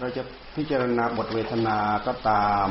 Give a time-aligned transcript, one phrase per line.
[0.00, 0.22] เราจะ
[0.56, 2.68] พิจารณาบทเวทนาก็ตาม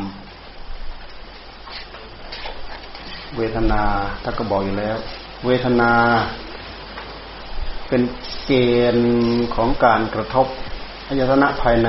[3.38, 3.82] เวทนา
[4.24, 4.98] ถ้าก็บอกอยู่แล้ว
[5.46, 5.92] เวทนา
[7.88, 8.02] เป็น
[8.46, 8.52] เก
[8.96, 9.10] ณฑ์
[9.56, 10.48] ของการกระทบ
[11.08, 11.88] อายตนะภายใน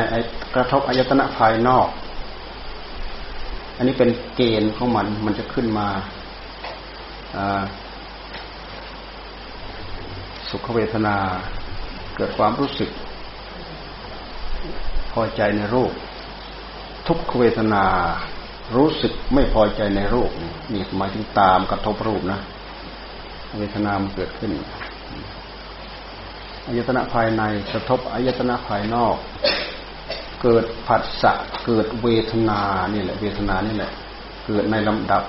[0.55, 1.89] กระทบอายตนะภายนอก
[3.77, 5.89] อันนี้เป็นเกณฑ์ของมันมันจะขึ้นมา
[10.50, 11.16] สุขเวทนา
[12.16, 12.91] เกิดความรู้สึก
[15.21, 15.93] อใจในรูป
[17.08, 17.85] ทุกขเวทนา
[18.77, 20.31] รู้สึกไม่พอใจในรูป
[20.72, 22.41] นี่หมายถึงตามกระทบรูปนะ
[23.58, 24.53] เวทนามันเกิดขึ้น
[26.67, 29.17] อายตนะภายในกระทบอายตนะภายนอก
[30.43, 31.32] เกิดผัสสะ
[31.66, 32.61] เกิดเวทนา
[32.94, 33.91] นี่แหละ เวทนานี่แหละ
[34.47, 35.22] เกิดในลำดับ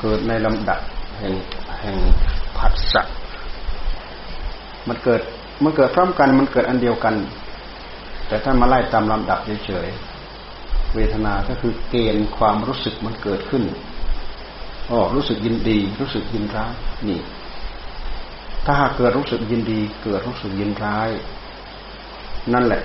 [0.00, 0.80] เกิดในลำดับ
[1.18, 1.34] แห่ง
[1.80, 1.98] แห่ง
[2.58, 3.02] ผัสสะ
[4.88, 5.20] มันเกิด
[5.62, 7.14] มันเกิดพร้อมกันมันเกิดอันเดียวกัน
[8.28, 13.64] แต่ถ้ามาไล่ตามลำดับเฉยๆเวทนาก็คือเกณฑ์ความรู้สึกมันเกิดขึ้น
[14.90, 16.72] อ๋อรู้สึกยินดี รู้สึกยินร้าย
[17.08, 17.20] นี่
[18.64, 21.10] ถ้าหากเกิดรู้สึกยินดี เกิดรู้สึกยินร้าย
[22.52, 22.82] นั่นแหละ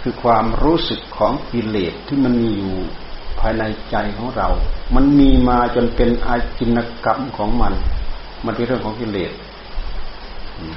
[0.00, 2.74] คือความรู้สึกของกิเลสที่มันมีอยู่
[3.40, 4.48] ภายในใจของเรา
[4.94, 7.74] มันมีมาจนเป็นอาจินกรรมของมัน
[8.44, 9.32] มันเป็นเรื่องของกิเลส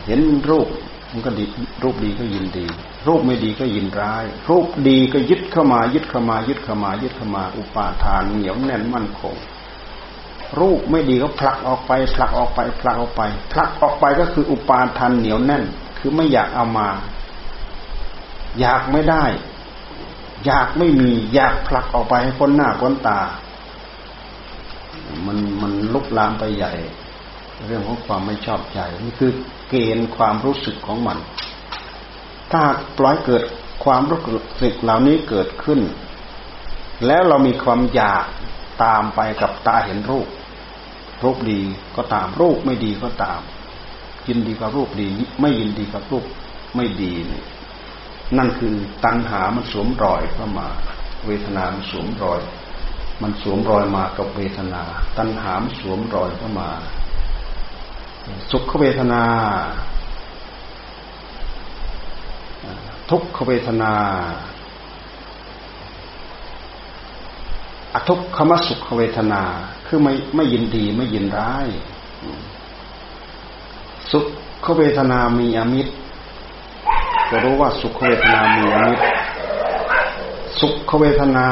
[0.05, 0.67] เห็นรูป
[1.11, 1.43] มันก็ดี
[1.83, 2.65] รูปดีก็ยินดี
[3.07, 9.35] รูปไม่ดีก็ยินร้าย รูปดีก็ยึดเข้ามา ยึดเข้ามา ยึดเข้ามา ยึดเข้ามา อุปาทานเหนียวแน่นมั่นคง
[10.59, 13.21] รูปไม่ดีก็ผลักออกไปผลักออกไปผลักออกไป
[13.51, 15.63] ผลักออกไปก็คืออุปาทานเหนียวแน่น
[15.97, 16.89] คือไม่อยากเอามา
[18.59, 19.25] อยากไม่ได้
[20.45, 23.19] อยากไม่มี อยากผลักออกไปให้พ้นหน้าพ้นตา
[25.25, 26.73] มันมันลุกลามไปใหญ่
[27.67, 29.31] เรื่องของความไม่ชอบใจนี่คือ
[29.69, 31.17] เกณฑ์ความรู้สึกของมัน
[32.51, 32.63] ถ้า
[32.97, 33.43] ปล่อยเกิด
[33.83, 34.19] ความรู้
[34.61, 35.81] สึกเหล่านี้เกิดขึ้น
[37.05, 38.25] แล้วเรามีความอยาก
[38.83, 40.27] ตามไปกับตาเห็นรูป
[41.23, 41.61] รูปดี
[41.95, 43.39] ก็ตามรูปไม่ดีก็ตาม
[44.27, 45.09] ยินดีกับรูปดี
[45.41, 46.25] ไม่ยินดีกับรูป
[46.75, 47.43] ไม่ดีนี่
[48.37, 48.73] นั่นคือ
[49.05, 50.67] ตัณหามันสวมรอยเข้ามา
[51.25, 52.41] เวทนามันสวมรอย
[53.21, 54.81] มันสวมรอยมากับเวทนา
[55.17, 56.69] ตัณหามันสวมรอยเข้ามา
[58.51, 59.23] สุขเวทนา
[63.09, 63.93] ทุกขเวทนา
[67.93, 69.41] อทุกขมสุขเวทนา
[69.87, 71.67] คือไม่ไม่ยินดีไม่ยินร้าย
[74.11, 74.19] สุ
[74.65, 75.93] ขเวทนามีอมิตร
[77.29, 79.03] ก็รู้ว่าสุขเวทนามีอมิตร
[80.59, 81.47] สุขเวทนา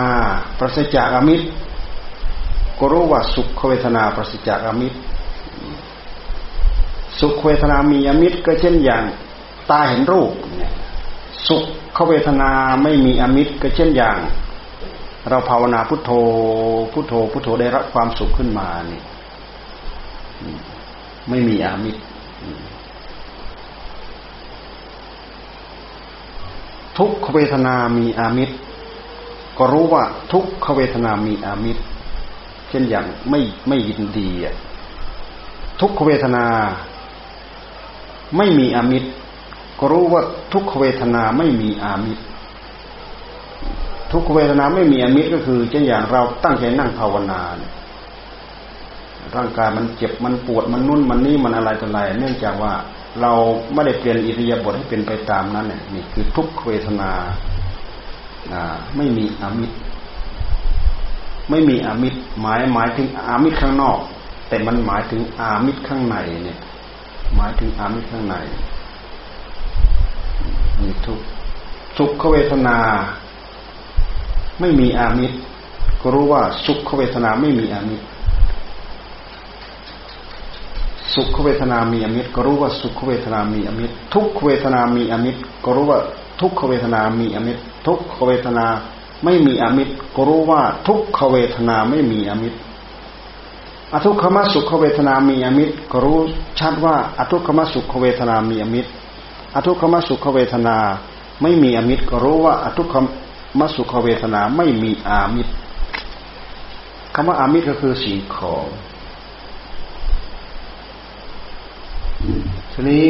[0.59, 1.45] ประสิจากอมิตร
[2.79, 4.97] ก็รู้ว่าสุขเวทนาประสิจากอมิตร
[7.21, 9.03] สุขเวทนามีอมิตรก็เช่นอย่าง
[9.69, 10.31] ตาเห็นรูป
[11.47, 11.63] สุข
[11.93, 12.49] เขเวทนา
[12.83, 14.17] ไม่มีอมิตรก็เช่นอย่าง
[15.29, 16.11] เราภาวนาพุทโธ
[16.93, 19.01] พุทโธพุทโธได้รับความสุขขึ้นมานี่
[21.29, 22.01] ไม่มีอามิตร
[26.97, 28.55] ทุกขเวทนามีอามิตร
[29.57, 31.83] ก็รู้ว่าทุกขเวทนามีอามิตร
[32.69, 34.29] เช่นอย่างไม่ไม่ยินดี
[35.79, 36.45] ทุกขเวทนา
[38.35, 39.09] ไม่มีอามิตร
[39.79, 40.21] ก็รู้ว่า
[40.53, 42.23] ทุกขเวทนาไม่มีอามิตร
[44.11, 47.71] ทุกขเวทนาไม่มีอามิตรก็คือเช่นอย่างเราตั้งใจนั่งภาวนาเนี่ย
[49.35, 52.73] ร่างกายมันเจ็บมันปวดมันนุ่นมันนี่มันอะไรต่ออะไรเนื่องจากว่า
[53.21, 53.33] เรา
[53.73, 57.11] ไม่ได้เปลี่ยนอิริยาบถให้เป็นไปตามนั้นเนี่ยนี่คือทุกขเวทนา
[58.95, 59.75] ไม่มีอามิตร
[61.49, 63.99] ไม่มีอามิตรหมายหมายถึงอามิตรข้างนอก
[64.47, 66.57] แต่มันหมายถึงอามิตรข้างในเนี่ย
[67.35, 68.35] หมายถึงอามิตรข้างใน
[70.81, 71.19] มีทุก
[71.97, 72.77] สุขเวทนา
[74.59, 75.37] ไม่มีอามิตร
[76.01, 78.05] ก็รู้ว่าสุขเวทนาไม่มีอามิตร
[81.15, 85.99] สุขเวทนามีอมิตร ก็รู้ว่าสุขเวทนามีอมิตร ทุกเวทนามีอมิตร ก็รู้ว่า
[86.41, 88.65] ทุกขเวทนามีอมิตร ทุกขเวทนา
[89.23, 92.57] ไม่มีอมิตร ก็รู้ว่าทุกขเวทนาไม่มีอมิตร
[93.93, 96.19] อทุกขมสุขเวทนามีอมิตรก็รู้
[96.59, 98.89] ชัดว่าอทุกขมสุขเวทนามีอมิตร
[99.55, 100.77] อทุกขมสุขเวทนา
[101.41, 102.95] ไม่มีอมิตรก็รู้ว่าอทุกข
[103.59, 105.53] มสุขเวทนาไม่มีอามิตร
[107.13, 108.65] คำว่าอามิตรก็คือสิ่งของ
[112.71, 113.07] ทีนี้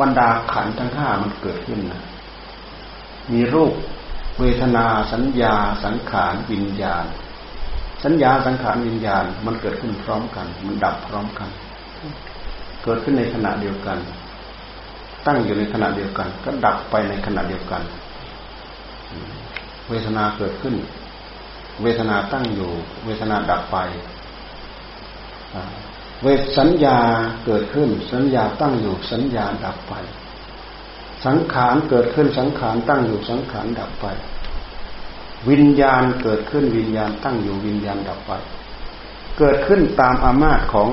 [0.00, 2.02] บรรดาขันทั้งห้ามันเกิดขึ้นนะ
[3.32, 3.72] มีรูป
[4.40, 5.54] เวทนาสัญญา
[5.84, 7.04] สังขารวิญญาณ
[8.04, 11.48] สัญญาสังขารวิญญาณ มันเกิดขึ้นพร้อมกัน มันดับพร้อมกัน
[12.84, 13.98] เกิดขึ้นในขณะเดียวกัน
[15.26, 17.82] ตั้งอยู่ในขณะเดียวกัน ก็ดับไปในขณะเดียวกัน
[19.88, 20.74] เวทนาเกิดขึ้น
[21.82, 22.70] เวทนาตั้งอยู่
[23.04, 23.76] เวทนาดับไป
[26.22, 26.98] เวทสัญญา
[27.46, 29.94] เกิดขึ้น สัญญาตั้งอยู่ สัญญาดับไป
[31.26, 34.06] สังขารเกิดขึ้นสังขารตั้งอยู่สังขารดับไป
[35.50, 38.30] วิญญาณเกิดขึ้นวิญญาณตั้งอยู่วิญญาณดับไป
[39.38, 40.88] เกิดขึ้นตามอามาตของ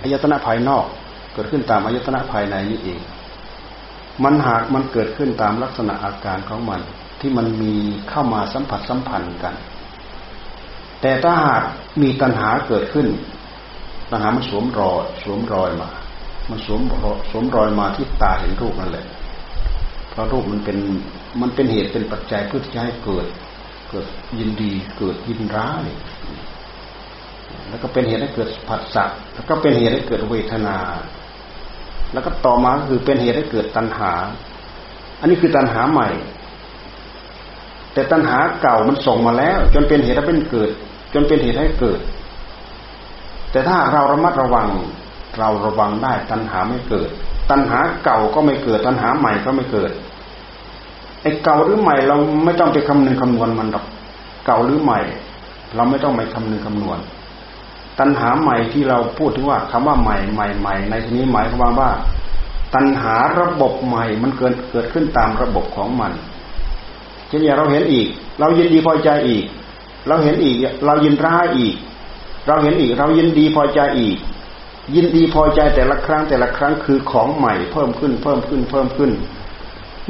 [0.00, 0.86] อายตนะภายนอก
[1.34, 3.00] เกิดขึ้นตามอายตนะภายในนี่เอง
[4.24, 6.80] มันหากมันเกิดขึ้นตามลักษณะอาการของมัน
[7.20, 7.74] ที่มันมี
[8.10, 9.54] เข้ามาสัมผัสสัมพันธ์กัน
[11.00, 11.62] แต่ถ้าหาก
[12.02, 13.06] มีตัณหาเกิดขึ้น
[14.10, 15.90] ตัณหามันสวมรอยสวมรอยมา
[16.50, 16.80] มันสวม
[17.30, 19.06] สวมรอยมาที่ตาเห็นรูปนั่นแหละ
[20.10, 20.78] เพราะรูปมันเป็น
[21.40, 23.26] มันเป็นเหตุเป็นปัจจัยเพื่อที่จะให้เกิด
[23.90, 24.06] เกิด
[24.38, 25.86] ยินดีเกิดยินร้าย
[27.68, 29.04] แล้วก็เป็นเหตุให้เกิดผัสสะ
[29.34, 30.76] แล้วก็เป็นเหตุให้เกิดเวทนา
[32.12, 34.12] แล้วก็ต่อมาคือเป็นเหตุให้เกิดตัณหา
[35.20, 36.08] อันนี้คือตัณหาใหม่
[37.92, 40.70] แต่ตัณหาเก่ามันส่งมาแล้ว จนเป็นเหตุให้เป็นเกิด
[41.14, 42.00] จนเป็นเหตุให้เกิด
[43.52, 44.68] แต่ถ้าเราระมัดระวัง
[45.38, 47.08] เราระวังได้ตัณหาไม่เกิด
[47.50, 49.90] ตัณหาเก่าก็ไม่เกิด ตัณหาใหม่ก็ไม่เกิด
[51.22, 53.84] ไอ้เก่าหรือใหม่ เราไม่ต้องไปคำนึงคำนวณมันหรอก
[54.46, 55.00] เก่าหรือใหม่
[55.76, 56.98] เราไม่ต้องไปคำนึงคำนวณ
[57.98, 61.90] ตัณหาใหม่ที่เราพูดถึงว่าคำว่าใหม่ใหม่ใหม่ในที่นี้หมายความว่า
[62.74, 66.12] ตัณหาระบบใหม่มันเกิดเกิดขึ้นตามระบบของมัน
[67.28, 68.08] เช่นอย่างเราเห็นอีก
[68.40, 69.44] เรายินดีพอใจอีก
[70.08, 71.74] เราเห็นอีก เรายินร้ายอีก
[72.46, 74.16] เราเห็นอีก เรายินดีพอใจอีก
[74.94, 79.10] ยินดีพอใจแต่ละครั้งแต่ละครั้งคือของใหม่เพิ่มขึ้นเพิ่มขึ้นเพิ่มขึ้น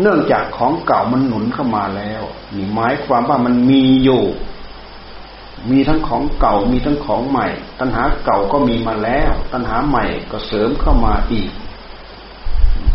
[0.00, 2.22] เนื่องจากของเก่ามันหนุนเข้ามาแล้ว
[2.54, 4.24] นี่หมายความว่ามันมีอยู่
[5.70, 7.46] มีทั้งของเก่ามีทั้งของใหม่
[7.80, 11.50] ตัณหาเก่าก็มีมาแล้ว ตัณหาใหม่ก็เสริมเข้ามาอีก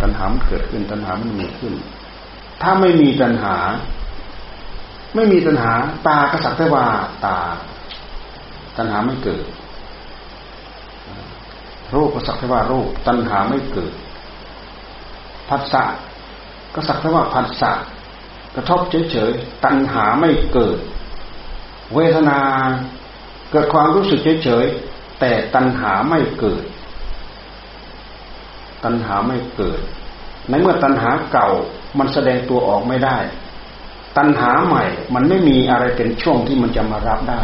[0.02, 1.74] ตัณหามันเกิดขึ้น ตัณหามันมีขึ้น
[2.62, 3.56] ถ้าไม่มีตัณหา
[5.16, 5.72] ไม่มีตัณหา
[6.08, 6.86] ตากระสักแต่ว่า
[7.26, 7.38] ตา
[8.78, 9.44] ตัณหาไม่เกิด
[11.96, 13.94] รูปก็สักแต่ว่ารูป ตัณหาไม่เกิด
[15.50, 15.84] ผัสสะ
[16.76, 17.74] ก็สักแต่ว่าผัสสะ
[18.56, 18.80] กระทบ
[19.12, 20.78] เฉยๆตัณหาไม่เกิด
[21.96, 22.40] เวทนา
[23.52, 26.64] เกิดความรู้สึกเฉยๆแต่ตัณหาไม่เกิด
[28.84, 29.80] ตัณหาไม่เกิด
[30.50, 31.50] ในเมื่อตัณหาเก่า
[32.00, 33.18] มันแสดงตัวออกไม่ได้
[34.18, 34.84] ตัณหาใหม่
[35.14, 37.42] มันไม่มีอะไรเป็นช่วงที่มันจะมารับได้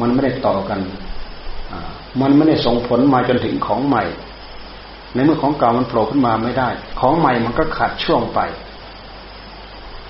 [0.00, 0.80] มันไม่ได้ต่อกัน
[2.20, 4.04] มันไม่ได้ส่งผลมาจนถึงของใหม่
[5.14, 6.68] ในเมื่อของเก่ามันโผล่ขึ้นมาไม่ได้
[7.00, 8.40] ของใหม่มันก็ขาดช่วงไป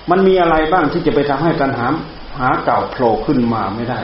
[0.09, 1.87] มันมีอะไรบ้างที่จะไปทำให้ตัณหา
[2.39, 4.01] หาเก่าโผล่ขึ้นมาไม่ได้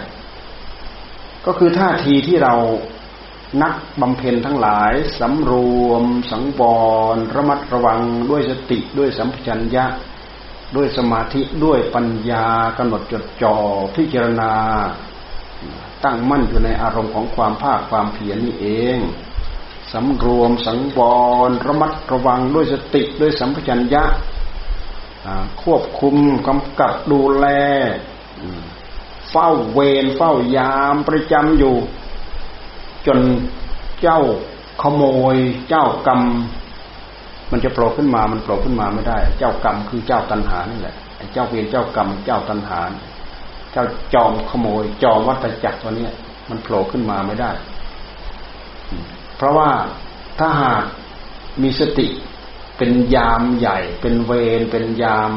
[1.46, 2.54] ก็คือท่าทีที่เรา
[3.62, 5.54] นักบำเพ็ญทั้งหลายสำร
[5.88, 6.62] วม สังว
[7.16, 8.00] รระมัดระวัง
[8.30, 9.86] ด้วยสติด้วยสัมปชัญญะ
[10.76, 12.46] ด้วยสมาธิด้วยปัญญา
[12.78, 13.56] กำหนดจดจ่อ
[13.96, 14.52] พิจารณา
[16.04, 19.00] ตั้งมั่นอยู่ในอารมณ์ของความภาคความเพียรนี่เอง
[19.96, 21.00] สำรวมสังว
[21.50, 24.04] รระมัดระวังด้วยสติด้วยสัมปชัญญะ
[25.62, 26.16] ควบคุม
[26.48, 27.46] กำกับดูแล
[29.30, 31.76] เฝ้าเวรเฝ้ายามประจำอยู่
[33.08, 33.20] จน
[34.02, 34.20] เจ้า
[34.82, 35.04] ขโม
[35.34, 35.36] ย
[35.70, 36.22] เจ้ากรรม
[37.52, 40.96] มันจะโผล่ขึ้นมามันโผล่ขึ้นมาไม่ได้ เจ้ากรรมคือเจ้าตัณหานี่แหละ
[41.34, 42.80] เจ้าเวรเจ้ากรรม เจ้าตัณหา
[43.72, 46.08] เจ้าจอมขโมย จอมวัฏจักรตัวนี้
[46.50, 47.52] มันโผล่ขึ้นมาไม่ได้
[49.36, 49.72] เพราะว่า
[50.40, 50.84] ถ้าหาก
[51.62, 52.08] มีสติ
[52.78, 55.32] เป็นยามใหญ่ เป็นเวรเป็นยาม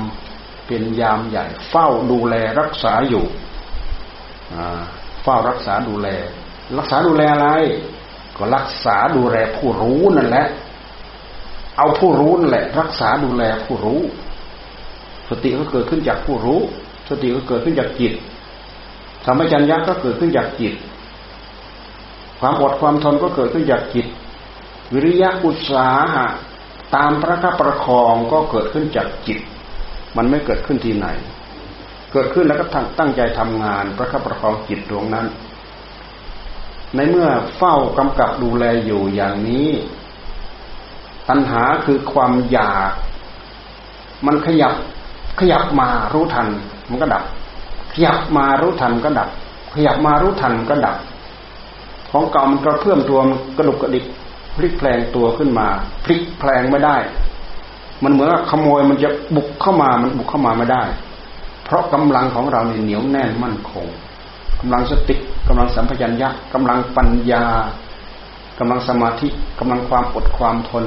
[0.67, 3.25] เป็นยามใหญ่ เฝ้าดูแลรักษาอยู่
[5.23, 6.09] เฝ้ารักษาดูแล
[6.79, 7.49] รักษาดูแลอะไร
[8.37, 10.47] ก็รักษาดูแลผู้รู้นั่นแหละ
[11.77, 14.01] เอาผู้รู้นั่นแหละ รักษาดูแลผู้รู้
[15.29, 16.61] สติก็เกิดขึ้นจากผู้รู้
[17.09, 18.13] สติก็เกิดขึ้นจากจิต
[19.25, 20.75] สัมปชัญญะก็เกิดขึ้นจากจิต
[22.41, 24.07] ความอดความทนก็เกิดขึ้นจากจิต
[24.93, 26.27] วิริยะอุตสาหะ
[26.95, 29.39] ตามพระคับประคองก็เกิดขึ้นจากจิต
[30.17, 31.07] มันไม่เกิดขึ้นที่ไหน
[32.13, 32.65] เกิดขึ้นแล้วก็
[32.99, 35.27] ตั้งใจทำงานประคับประคองจิตดวงนั้น
[36.95, 39.69] ในเมื่อเฝ้ากำกับดูแลอยู่อย่างนี้
[41.29, 42.93] ตัณหาคือความอยาก
[44.27, 44.75] มันขยับ
[45.41, 46.49] ขยับมารู้ทัน
[46.89, 47.25] มันก็ดับ
[47.93, 49.29] ขยับมารู้ทันก็ดับ
[49.75, 50.97] ขยับมารู้ทันก็ดับ
[52.11, 54.05] ของเก่ามันกระเพื่อมตัวมันกระดุกกระดิก
[54.57, 55.67] พลิกแปลงตัวขึ้นมา
[56.05, 56.97] พลิกแปลงไม่ได้
[58.05, 60.83] มันเหมือนขโมยมันจะบุกเข้ามามันบุกเข้ามาไม่ได้
[61.65, 63.87] เพราะกำลังของเราเนี่ยเหนียวแน่นมั่นคง
[64.61, 65.17] กำลังสติ
[65.49, 67.45] กำลังสัมผััญญะกำลังปัญญา
[68.59, 70.85] กำลังสมาธิกำลังความอดความทน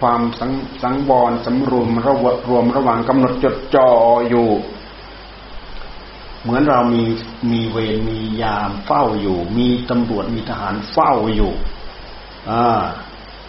[0.00, 0.50] ความสัง
[0.82, 3.88] สังวรสำรวมระวรวมระหว่างกำหนดจดจ่อ
[4.28, 4.46] อยู่
[6.44, 7.02] เหมือนเรามี
[7.50, 11.52] มีเวรมียามเฝ้าอยู่ มีตำรวจมีทหารเฝ้าอยู่
[12.50, 12.82] อ่า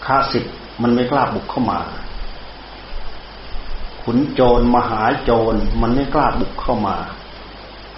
[0.06, 0.46] ข้าศึก
[0.82, 1.80] มันไม่กล้าบุกเข้ามา
[4.04, 6.98] ขุนโจรมหาโจรมันไม่กล้าบุกเข้ามา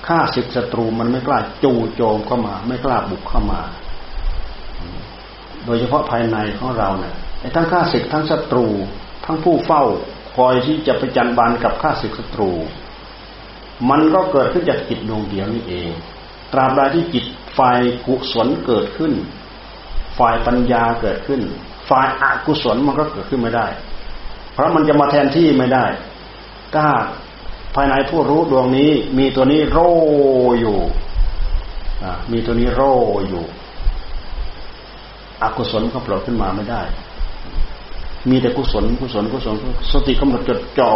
[0.07, 3.61] ข้าศึกศัตรูมันไม่กล้าจู่โจมเข้ามา ไม่กล้าบุกเข้ามา
[5.65, 8.67] โดยเฉพาะภายในของเราเนี่ยไอ้ทั้งข้าศึกทั้งศัตรู
[9.25, 9.83] ทั้งผู้เฝ้า
[10.35, 12.51] คอยที่จะไปจันบานกับข้าศึกศัตรู
[13.89, 15.91] มันก็เกิดขึ้นจากจิตดวงเดียวนี่เอง
[16.53, 17.25] ตราบใดที่จิต
[17.57, 19.13] ฝ่ายกุศลเกิดขึ้น
[20.17, 21.41] ฝ่ายปัญญาเกิดขึ้น
[21.89, 23.67] ฝ่ายอกุศลมันก็เกิดขึ้นไม่ได้
[24.53, 25.85] เพราะมันจะมาแทนที่ไม่ได้
[26.75, 26.87] ถ้า
[27.75, 29.77] ภายในผู้รู้ดวงนี้ มีตัวนี้โร
[30.59, 30.77] อยู่
[32.31, 32.81] มีตัวนี้โร
[33.29, 33.43] อยู่
[35.41, 36.81] อกุศลก็โผล่ขึ้นมาไม่ได้
[38.29, 39.55] มีแต่กุศลกุศลกุศล
[39.91, 40.91] สติกำหนดจดจ่อ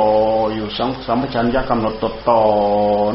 [0.53, 2.41] อยู่สังสัมปชัญญะกำหนดตดต่อ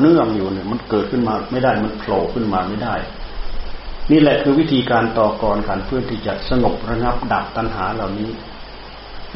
[0.00, 2.94] เนื่องอยู่เนี่ยมันเกิดขึ้นมาไม่ได้มันโผล่ขึ้นมาไม่ได้
[4.10, 8.30] นี่แหละคือวิธีการต่อกรขันเพื่อที่จะสงบระงับดับตัณหาเหล่านี้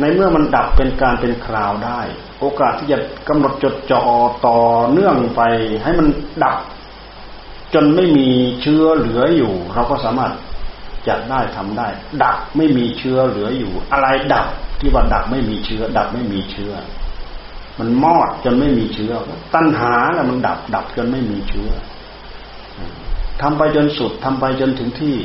[0.00, 2.00] ในเมื่อมันดับเป็นการเป็นคราวได้
[2.40, 2.98] โอกาสที่จะ
[3.28, 4.02] กำหนดจดจ่อ
[4.46, 4.58] ต่อ
[4.90, 5.42] เนื่องไป
[5.82, 6.06] ให้มัน
[6.44, 6.58] ดับ
[7.74, 8.28] จนไม่มี
[8.62, 10.32] เชื้อเหลืออยู่ เราก็สามารถ
[11.08, 11.88] จะได้ทำได้
[12.22, 14.46] ดับไม่มีเชื้อเหลืออยู่ อะไรดับ
[14.80, 16.72] ที่ว่าดับไม่มีเชื้อ ดับไม่มีเชื้อ
[17.78, 19.12] มันมอดจนไม่มีเชื้อ
[19.54, 21.70] ตั้ณหาแล้วมันดับ ดับจนไม่มีเชื้อ
[23.42, 25.16] ทำไปจนสุดทำไปจนถึงที่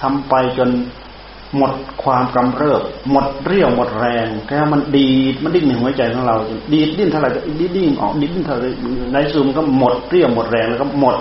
[0.00, 0.70] ทำไปจน
[1.56, 6.36] หมดความกำเริบ หมดเรี่ยวหมดแรงแค่มันดีดมันดิ้นในหัวใจของเรา
[6.72, 7.30] ดีดิ้นเท่าไหร่
[7.60, 8.70] ดิ้นดิ้นออกดิ้นเท่าไหร่
[9.12, 11.16] ในซูมก็หมดเรี่ยวหมดแรงแล้วก็หมด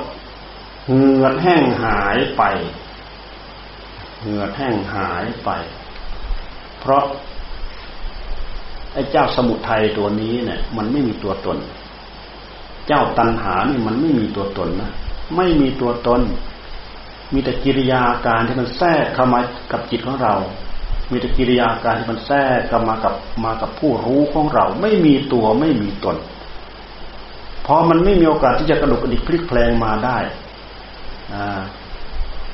[0.88, 2.44] เหงื่อแห้งหายไป
[4.24, 5.50] เหงื่อแห้งหายไป
[6.80, 7.04] เพราะ
[8.94, 11.58] ไอ้เจ้าสมุทัยตัวนี้เนี่ย มันไม่มีตัวตน
[12.88, 14.92] เจ้าตันหานี่มันไม่มีตัวตนนะ
[15.36, 16.22] ไม่มีตัวตน
[17.34, 19.40] มีแต่กิริยาการที่มันแทรกเข้ามา
[19.72, 20.36] กับจิตของเรา
[21.12, 23.14] มีแต่กิริยาการที่มันแทรกเข้ามากับ
[23.46, 26.18] มากับผู้รู้ของเรา ไม่มีตัวไม่มีตน
[27.66, 30.18] พอมันไม่มีโอกาสที่จะกระดุกกระดิกพลิกแปลงมาได้
[31.34, 31.60] อ่า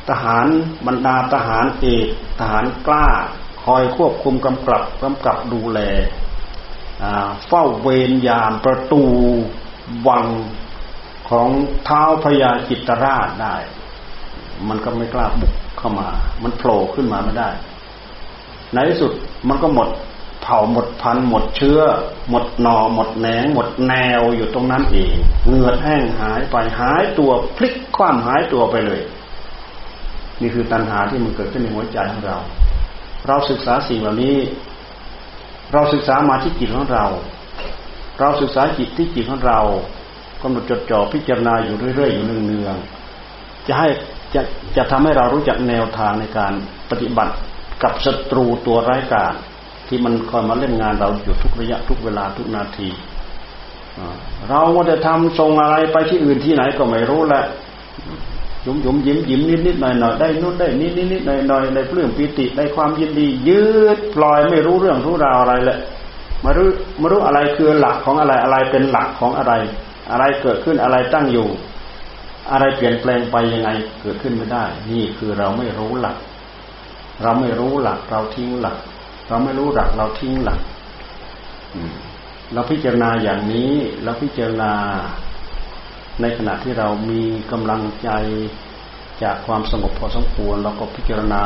[0.09, 0.47] ทหาร
[0.87, 2.07] บรรดาทหารเอก
[2.39, 3.07] ทหารกล้า
[3.63, 5.79] คอยควบคุมกำกับกำกับดูแล
[7.47, 9.03] เฝ้าเวรยามประตู
[10.07, 10.25] วัง
[11.29, 11.49] ของ
[11.85, 13.55] เท้าพญาจิตรราชได้
[14.67, 16.09] มันก็ไม่กล้าบุกเข้ามา
[16.43, 17.49] มันโผล่ขึ้นมาไม่ได้
[18.73, 19.11] ในที่สุด
[19.47, 19.89] มันก็หมด
[20.41, 21.81] เผาหมดพันหมดเชื้อ
[22.29, 29.01] หมดหนอหมดแหนง หมดแนวอยู่ตรงนั้นเอง เหงื่อแห้งหายไปหายตัวพลิกคว่ำหายตัวไปเลย
[30.41, 32.37] นี่คือตัณหาที่มันเกิดขึ้นในหัวใจของเรา
[33.27, 34.37] เราศึกษาสิ่งเหล่านี้
[35.73, 37.05] เราศึกษามาที่จิตของเรา
[38.19, 39.59] เราศึกษาจิตที่จิตของเรา
[40.41, 43.87] กำหนดจดจ่อพิจารณาอยู่เรื่อยๆอยู่เนืองๆจะให้
[44.33, 44.41] จะ
[44.75, 46.53] จะทำให้เรารู้จักแนวทางในการ
[46.89, 47.33] ปฏิบัติ
[47.83, 49.33] กับศัตรูตัวร้ายกาจ
[49.87, 52.89] ที่มันคอยมาเล่นงานเราอยู่ทุกระยะทุกเวลาทุกนาที
[54.49, 57.43] เราว่าจะทำทรงอะไรไปที่อื่นที่ไหนก็ไม่รู้แหละ
[58.65, 63.63] ยุมยุมยิ้มยิ้มนิดนิดหน่อยหน่อยได้นู่นได้นิดนิดนิดหน่อยหน่อยได้เปลื้มปีติได้ความยินดี ยื
[63.95, 65.79] ดปล่อยไม่รู้เรื่องรู้ราวอะไรเลย
[66.43, 66.69] มารู้
[67.01, 69.53] มารู้อะไรคือหลักของอะไรอะไรเป็นหลักของอะไร
[70.11, 71.47] อะไรเกิดขึ้นอะไรตั้งอยู่
[72.51, 73.69] อะไรเปลี่ยนแปลงไปยังไง
[74.01, 76.17] เกิดขึ้นไม่ได้ นี่คือเราไม่รู้หลัก
[77.21, 78.77] เราไม่รู้หลัก เราทิ้งหลัก
[79.27, 80.59] เราไม่รู้หลักเราทิ้งหลัก
[82.53, 83.71] เราพิจารณาอย่างนี้
[84.03, 84.71] เราพิจารณา
[86.21, 87.21] ในขณะที่เรามี
[87.51, 88.09] กำลังใจ
[89.23, 91.43] จากความสงบพอสมควรเราก็พิจารณา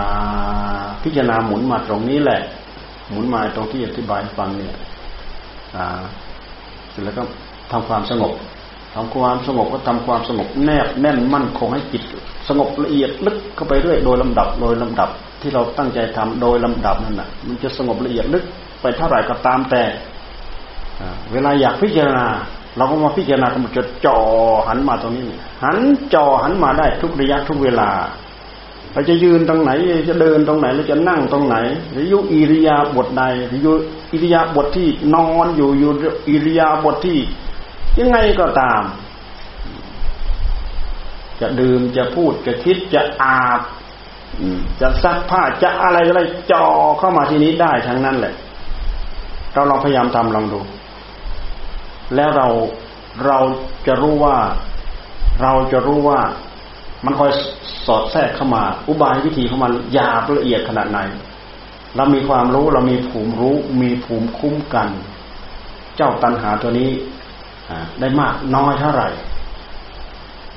[1.04, 2.42] พิจารณาหมุนมาตรงนี้แหละ
[3.10, 4.76] หมุนมาตรงที่อธิบายฟังเนี่ย
[6.90, 7.24] เสร็จแล้วก็
[7.72, 8.34] ทำความสงบ
[8.96, 12.04] ทำความสงบก็ทำความสงบแนบแน่นมั่นคงให้จิต
[12.50, 15.10] สงบละเอียดลึกเข้าไปเรื่อยโดยลำดับโดยลำดับ
[15.42, 18.44] ที่เราตั้งใจทำโดยลำดับนั่นแหะมันจะสงบละเอียดลึก
[18.82, 19.84] ไปเท่าไหร่ก็ตามแต่
[21.32, 22.28] เวลาอยากพิจารณา
[22.78, 24.18] เราก็มาพิจารณากำหนดจดจ่อ
[24.68, 25.28] หันมาตรงนี้
[25.64, 25.78] หัน
[26.14, 27.90] จอหันมาได้ทุกระยะทุกเวลา
[28.94, 29.72] เราจะยืนตรงไหน
[30.10, 31.56] จะเดินตรงไหนเราจะนั่งตรงไหน
[31.92, 33.74] หรือยุอิริยาบทใดหรือยุ
[34.12, 35.92] อิริยาบทที่นอนอยู่อยู่
[36.30, 37.20] อิริยาบทที่
[38.00, 38.84] ยังไงก็ตาม
[41.42, 43.62] จะดื่มจะพูดจะคิดจะอาบ
[44.82, 46.66] จะซักผ้าจะอะไรอะไรจอ
[46.98, 48.34] เข้ามาที่นี้ได้ทั้งนั้นแหละ
[49.54, 50.60] เราลองพยายามทำลองดู
[52.16, 52.48] แล้วเรา
[53.26, 53.40] เรา
[53.88, 54.38] จะรู้ว่า
[55.42, 56.20] เราจะรู้ว่า
[57.06, 57.32] มันคอย
[57.86, 61.00] สอดแทรกเข้ามา อุบายวิธีเข้ามาหยาบละเอียดขนาดไหน
[61.96, 64.88] เรามีความรู้เรามีภูมิรู้ มีภูมิคุ้มกัน
[65.96, 66.92] เจ้าตัณหาตัวนี้
[68.00, 69.10] ได้มากน้อยเท่าไหร่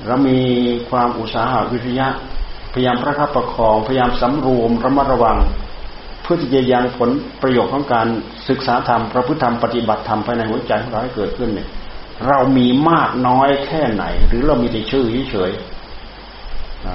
[0.05, 0.39] เรามี
[0.89, 2.07] ความอุตสาหะวิริยะ
[2.73, 5.37] พยายามประคับประคอง พยายามสำรวมระมัดระวัง
[6.29, 7.09] พื่อที่จะยังผล
[7.41, 8.07] ประโยชน์ของการ
[8.49, 11.67] ศึกษาธรรมพระพุทธธรรมปฏิบัติธรรมภายในหัวใจของเราให้เกิดขึ้นเนี่ย
[12.27, 15.51] เรามีมากน้อยแค่ไหน หรือเรามีแต่ชื่อเฉย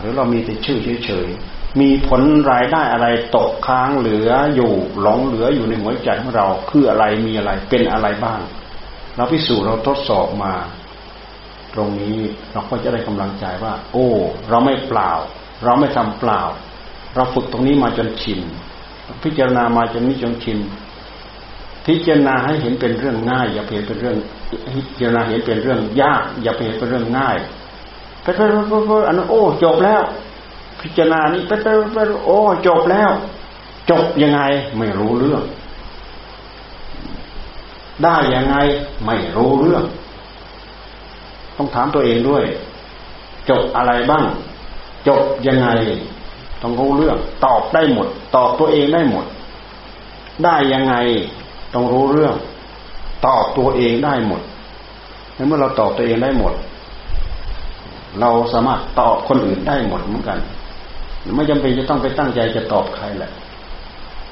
[0.02, 8.40] หรือเรามีแต่ชื่อเฉยๆมีผลรายได้อะไรตกค้างเหลืออยู่หลงเหลืออยู่ในหัวใจของเราคืออะไรมีอะไรเป็นอะไรบ้าง
[9.16, 10.54] เราพิสูจน์เราทดสอบมา
[11.74, 12.18] ตรงนี้
[12.52, 14.08] เราก็จะได้กำลังใจว่า โอ้
[14.48, 15.12] เราไม่เปล่า
[15.64, 16.42] เราไม่ทำเปล่า
[17.14, 18.40] เราฝึกตรงนี้มาจนชิน
[19.22, 20.58] พิจารณามาจนนี้จนชิน
[21.86, 24.16] พิจารณาให้เห็นเป็นเรื่องง่าย อย่าเห็นเป็นเรื่อง
[24.74, 27.36] พิจารณาเห็นเป็นเรื่องยาก อย่าเห็นเป็นเรื่องง่าย
[28.22, 30.02] ไปไปไปไปอันนั้นโอ้จบแล้ว
[30.80, 33.10] พิจารณานี้ไปไปไปโอ้จบแล้ว
[33.90, 34.40] จบยังไง
[34.78, 35.42] ไม่รู้เรื่อง
[38.02, 38.56] ได้ยังไง
[39.06, 39.84] ไม่รู้เรื่อง
[41.56, 42.44] ต้องถามตัวเองด้วย
[43.48, 44.24] จบอะไรบ้าง
[45.08, 45.68] จบยังไง
[46.62, 49.24] ต้องรู้เรื่อง ตอบได้หมด ตอบตัวเองได้หมด
[50.44, 50.94] ได้ยังไง
[51.74, 52.34] ต้องรู้เรื่อง
[53.26, 54.42] ตอบตัวเองได้หมด
[55.46, 56.54] เมื่อเราตอบตัวเองได้หมด
[58.20, 60.38] เราสามารถตอบคนอื่นได้หมดเหมือนกัน
[61.36, 63.32] ไม่จำเป็นจะต้องไปตั้งใจจะตอบใครแหละ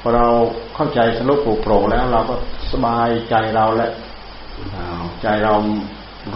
[0.01, 0.27] พอเรา
[0.75, 2.35] เข้าใจสรุปูโปร่งแล้ว เราก็
[2.71, 3.91] สบายใจเราแล้ว
[5.21, 5.53] ใจเรา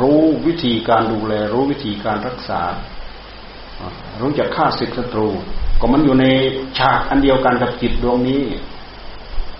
[0.01, 2.61] รู้วิธีการดูแล รู้วิธีการรักษา
[4.21, 5.27] รู้จักฆ่าศึกศัตรู
[5.79, 6.25] ก็มันอยู่ใน
[6.77, 8.43] ฉากอันเดียวกันกับจิตดวงนี้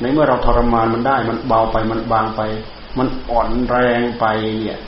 [0.02, 2.42] ในเมื่อเราทรมานมันได้ มันเบาไปมันบางไป
[2.98, 4.26] มันอ่อนแรงไป
[4.64, 4.80] เนี่ย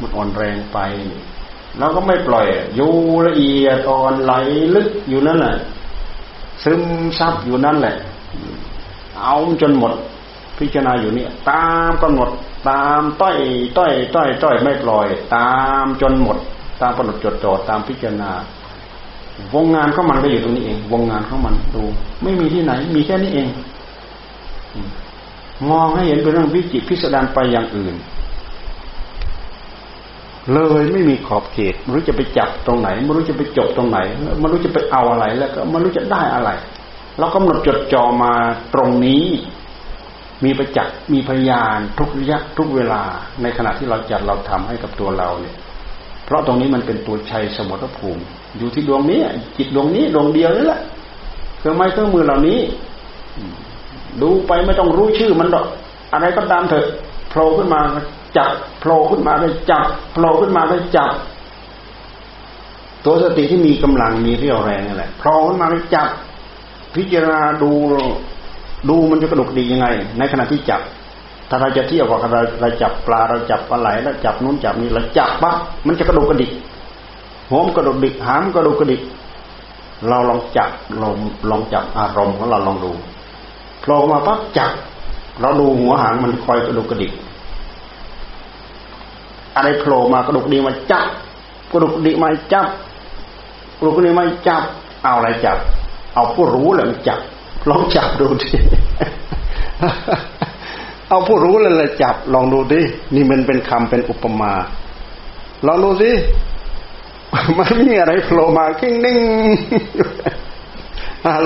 [0.00, 0.78] มันอ่อนแรงไป
[1.78, 2.92] เราก็ไม่ปล่อยอยู่
[3.26, 4.32] ละเอียดอ่อนไหล
[4.74, 5.56] ลึกอยู่นั่นแหละ
[6.64, 6.82] ซึม
[7.18, 7.96] ซับอยู่นั่นแหละ
[9.22, 9.92] เอาจนหมด
[10.58, 12.30] พิจารณาอยู่นี่ตามกำหนด
[12.68, 13.36] ตามต้อย
[13.78, 16.36] ต้อยต้อยต้อยไม่ปล่อย ตามจนหมด
[16.82, 18.30] ตามกำหนดจดจ่อตามพิจารณา
[19.54, 21.82] วงงานของมันก็อยู่ตรงนี้เอง วงงานของมันดู
[22.22, 23.48] ไม่มีที่ไหน มีแค่นี้เอง
[25.70, 27.94] มองให้เห็นเป็นเรื่องวิจิตพิสดารไปอย่างอื่น
[30.52, 33.98] เลยไม่มีขอบเขตไม่รู้จะไปจับตรงไหนไม่รู้จะไปจบตรงไหน
[34.40, 36.50] ไม่รู้จะไปเอาอะไร แล้วก็ไม่รู้จะได้อะไร
[37.18, 38.32] เรากำหนดจดจ่อมา
[38.74, 39.24] ตรงนี้
[40.44, 43.02] มีประจักษ์มีพยานทุกระยะทุกเวลา
[43.42, 45.54] ในขณะที่เราจัดเราทำให้กับตัวเราเนี่ย
[46.32, 48.22] ราะตรงนี้มันเป็นตัวชัยสมรภูมิ
[48.58, 49.20] อยู่ที่ดวงนี้
[49.56, 50.80] จิตดวงนี้ดวงเดียวนี่แหละ
[51.58, 52.58] เครื่องไม้เครื่องมือเหล่านี้
[54.22, 55.66] ดูไปไม่ต้องรู้ชื่อมันหรอก
[56.12, 56.86] อะไรก็ตามเถอะ
[57.30, 57.80] โผล่ขึ้นมา
[58.36, 61.12] จับโผล่ขึ้นมาได้จับโผล่ขึ้นมาได้จับ
[63.04, 66.08] ตัวสติที่มีกำลังมีเรี่ยวแรงนั่แหละโผล่ขึ้นมาได้จับ
[66.94, 67.70] พิจารณาดู
[68.88, 69.86] ดูมันจะกระดุกดียังไง
[70.18, 70.80] ในขณะที่จับ
[71.54, 76.50] ถ้าเราจะเที่ยวกับเราเราจับปลาเราจับปลาไหลแล้วจับนู้นจับนี้เราจับปั๊บมันจะกระดุกกระดิก
[77.48, 79.00] หัวมันกระดุกดิกหามกระดุกกระดิก
[80.08, 80.70] เราลองจับ
[81.02, 81.14] ลอง
[81.50, 82.90] ลองจับอารมณ์ของเราลองดู
[83.80, 84.72] โผล่มาปั๊บจับ
[85.40, 87.12] เราดูหัวหางมันคอยกระดุกกระดิก
[89.56, 91.06] อะไรโผล่มากระดูกดีมาจับ
[91.72, 92.68] กระดูกดีมาจับ
[93.78, 94.62] กระดูกดีมาจับ
[95.02, 95.58] เอาอะไรจับ
[96.14, 97.18] เอาผู้รู้เลยมาจับ
[97.70, 98.48] ลองจับดูดิ
[101.12, 102.80] เอาผู้รู้เลยเลยจับลองดูดิ
[103.14, 104.52] นี่มันเป็นคำเป็นอุปมา
[105.66, 106.10] ลองดูสิ
[107.58, 109.18] มันไม่มีอะไรโผล่มากิ้งนิ่ง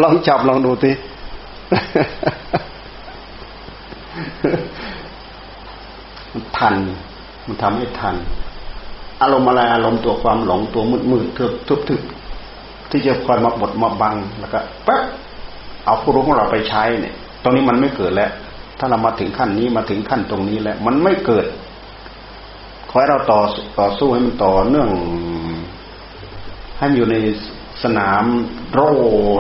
[0.02, 0.90] ลองจับลองดูสิ
[6.33, 6.74] มันทัน
[7.46, 8.14] มันทำให้ทัน
[9.22, 12.00] อารมณ์อะไรอารมณ์ตัวความหลงตัวมืดมืดทึบทึบทึบ
[12.90, 15.02] ที่จะคอยมาบดมาบังแล้วก็แป๊บ
[15.85, 18.33] เอาผู้รู้ของเราไปใช้เนี่ย ตรงนี้มันไม่เกิดแล้ว
[18.78, 21.46] ถ้าเรามาถึงขั้นนี้มาถึงขั้นตรงนี้แล้ว มันไม่เกิด
[22.90, 23.40] ขอให้เราต่อ
[23.78, 24.88] ต่อสู้ให้มันต่อเนื่อง
[26.78, 27.16] ให้มันอยู่ใน
[27.82, 28.24] สนาม
[28.72, 28.80] โร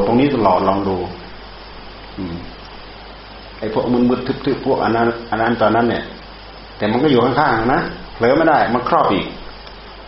[0.06, 0.96] ตรงนี้ตลอดลองดู
[2.18, 2.36] อืม
[3.58, 6.02] ไอ้พวกมืดมืดทึบๆพวกอันนั้นอันนั้นตอนนั้นเนี่ย
[6.76, 7.80] แต่มันก็อยู่ข้างๆนะ
[8.14, 9.26] เผลอไม่ได้ มันครอบอีก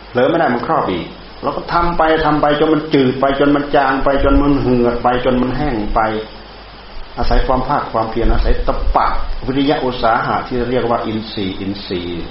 [0.09, 1.05] เผลอไม่ได้มันครอบอีก
[1.41, 5.99] เราก็ทำไปทำไปจนมันจืดไปจนมันจางไปจนมันเหือดไปจนมันแห้งไป
[7.19, 9.07] อาศัยความภาคความเพียรอาศัยตะปะ
[9.47, 12.25] วิริยะอุตสาหะที่เรียกว่าอินทรีย์อินทรีย์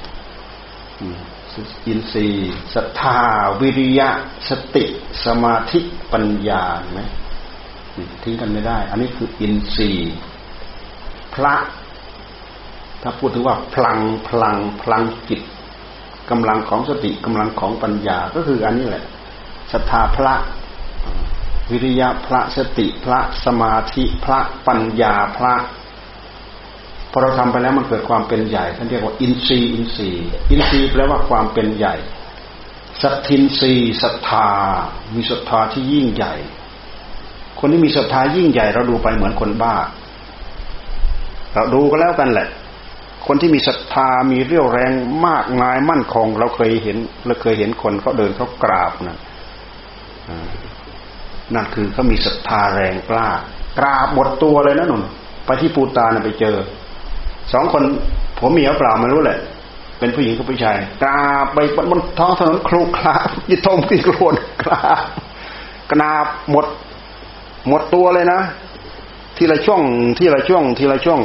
[1.88, 3.20] อินทรีย์ศรัทธา
[3.60, 4.08] วิริยะ
[4.48, 4.84] สติ
[5.24, 5.78] สมาธิ
[6.12, 7.00] ปัญญาไหม
[8.22, 10.14] ทิ้งกันไม่ได้ อันนี้คืออินทรีย์
[11.34, 11.54] พระ
[13.02, 13.98] ถ้าพูดถึงว่าพลัง
[14.28, 15.40] พลังพลังจิต
[16.30, 19.04] กำลังของสติกำลังของปัญญาก็คืออันนี้แหละ
[19.72, 20.34] ศรัทธาพระ
[21.70, 25.54] วิริยะพระสติพระสมาธิพระปัญญาพระ
[27.10, 31.94] พอเราทำไปแล้วมันเกิดความเป็นใหญ่ท่านเรียกว่าอินทรีย์อินทรีย์อินทรีย์แปลว่าความเป็นใหญ่
[33.02, 34.50] สัตทินทรีศรัทธา
[35.14, 36.34] มีศรัทธาที่ยิ่งใหญ่
[37.58, 39.76] คนที่มีศรัทธายิ่งใหญ่ เราดูไปเหมือนคนบ้า
[41.54, 42.48] เราดูก็แล้วกันแหละ
[43.26, 44.92] คนที่มีศรัทธามีเรี่ยวแรง
[45.26, 49.18] มากมายมั่นคง เราเคยเห็นเราเคยเห็นคนเขาเดินเขากราบนะ
[51.54, 53.28] นั่นคือเขามีศรัทธาแรงกล้า
[53.78, 55.02] กราบหมดตัวเลยนะหนุน
[55.46, 56.56] ไปที่ปูตานะไปเจอ
[57.52, 57.82] สองคน
[58.38, 59.38] ผมมีหรือเปล่าไม่รู้แหละ
[59.98, 61.58] เป็นผู้หญิงกับผู้ชายกราบไป
[61.90, 63.16] บนท้องถนนครูคลา
[63.50, 64.98] ยิทมกี่โกรนกราบ
[65.92, 66.66] กราบหมด
[67.68, 68.40] หมดตัวเลยนะ
[69.36, 69.82] ทีละช่วง
[70.18, 71.20] ทีละช่วง ทีละช่วง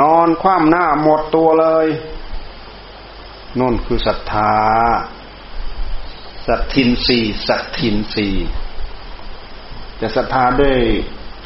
[0.00, 1.86] นอนคว่ำหน้าหมดตัวเลย
[3.58, 4.54] นั่นคือศรัทธา
[6.46, 8.26] สัตทินสีสัตทินสี
[10.00, 10.76] จะศรัทธาด้วย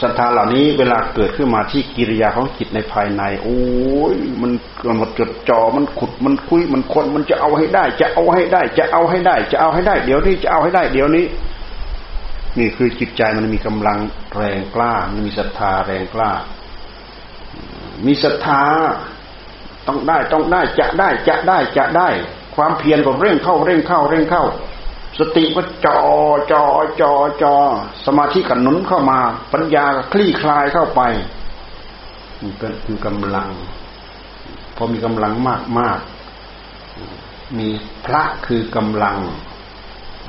[0.03, 3.59] ศรัทธาเหล่านี้เวลาเกิดขึ้นมาที่กิริยาของจิตในภายใน โอ้
[4.12, 4.51] ยมัน
[4.87, 11.27] กำหนดจดจ่อมันขุดมันคุยมันคนมันจะเอาให้ได้ จะเอาให้ได้ จะเอาให้ได้ จะเอาให้ได้ เดี๋ยวนี้จะเอาให้ได้ เดี๋ยวนี้
[12.59, 13.99] นี่คือจิตใจมันมีกำลัง
[14.35, 16.31] แรงกล้า มันมีศรัทธาแรงกล้า
[18.07, 18.62] มีศรัทธา
[19.87, 22.09] ต้องได้ต้องได้จะได้จะได้จะได้
[22.57, 24.45] ความเพียรก็เร่งเข้าเร่งเข้าเร่งเข้า
[25.18, 25.98] สติก็จอ
[26.53, 26.64] จอ
[27.01, 27.55] จอจอ
[28.07, 29.18] สมาธิกันนุนเข้ามา
[29.53, 31.01] ปัญญาคลี่คลายเข้าไป
[32.42, 33.48] นี่ก็คือกำลัง
[34.77, 36.01] พอมีกำลังมากมาก
[37.59, 37.68] มี
[38.07, 39.18] พระคือกำลัง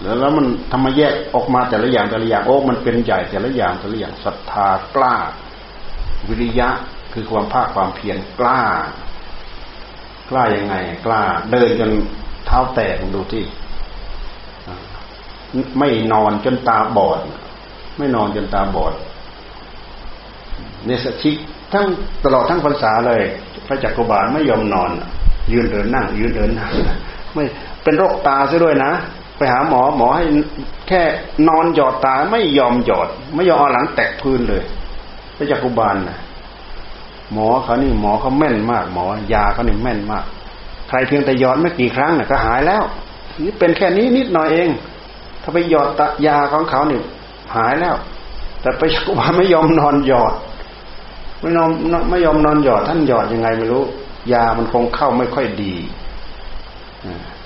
[0.01, 5.15] แล้วแล้วมันทำมาแยกออกมาแต่ละอย่างแต่ละอย่างโอ้มันเป็นใหญ่แต่ละอย่างแต่ละอย่างศรัทธากล้า
[6.27, 6.69] วิริยะ
[7.13, 8.61] คือความภาคความเพียรกล้า
[10.29, 11.91] กล้ายังไง กล้า เดินจน
[12.45, 13.43] เท้าแตกดูที่
[15.79, 17.19] ไม่นอนจนตาบอด
[17.97, 18.93] ไม่นอนจนตาบอด
[20.85, 21.35] เนสชิก
[21.73, 21.85] ทั้ง
[22.23, 23.21] ตลอดทั้งพรรษาเลย
[23.67, 24.89] พระจักรบาลไม่ยอมนอน
[25.51, 26.71] ยืนเดินนั่ง ยืนเดินนั่ง
[27.33, 27.43] ไม่
[27.83, 28.91] เป็นโรคตาซะด้วยนะ
[29.37, 30.23] ไปหาหมอหมอให้
[30.87, 31.01] แค่
[31.49, 34.63] นอนหยอดตาไม่ยอมหยอด ไม่ยอมเอาหลังแตะพื้นเลย
[35.35, 36.17] พระจักรบาลนะ
[37.33, 40.25] หมอเขานี่หมอเขาแม่นมาก หมอยาเขานี่แม่นมาก
[40.89, 42.83] ใครเพียงแต่หยอดไม่กี่ครั้งน่ะก็หายแล้ว
[43.43, 44.69] นี่เป็นแค่นี้นิดหน่อยเอง
[45.43, 47.03] ถ้าไปหยอดตยาของเขาเนี่ย
[47.55, 47.95] หายแล้ว
[48.61, 50.33] แต่ไปชักว่าไม่ยอมนอนหยอด
[51.41, 51.69] ไม่ยอม
[52.09, 53.83] ไม่ยอมนอนหยอด ท่านหยอดยังไงไม่รู้
[54.33, 55.73] ยามันคงเข้าไม่ค่อยดี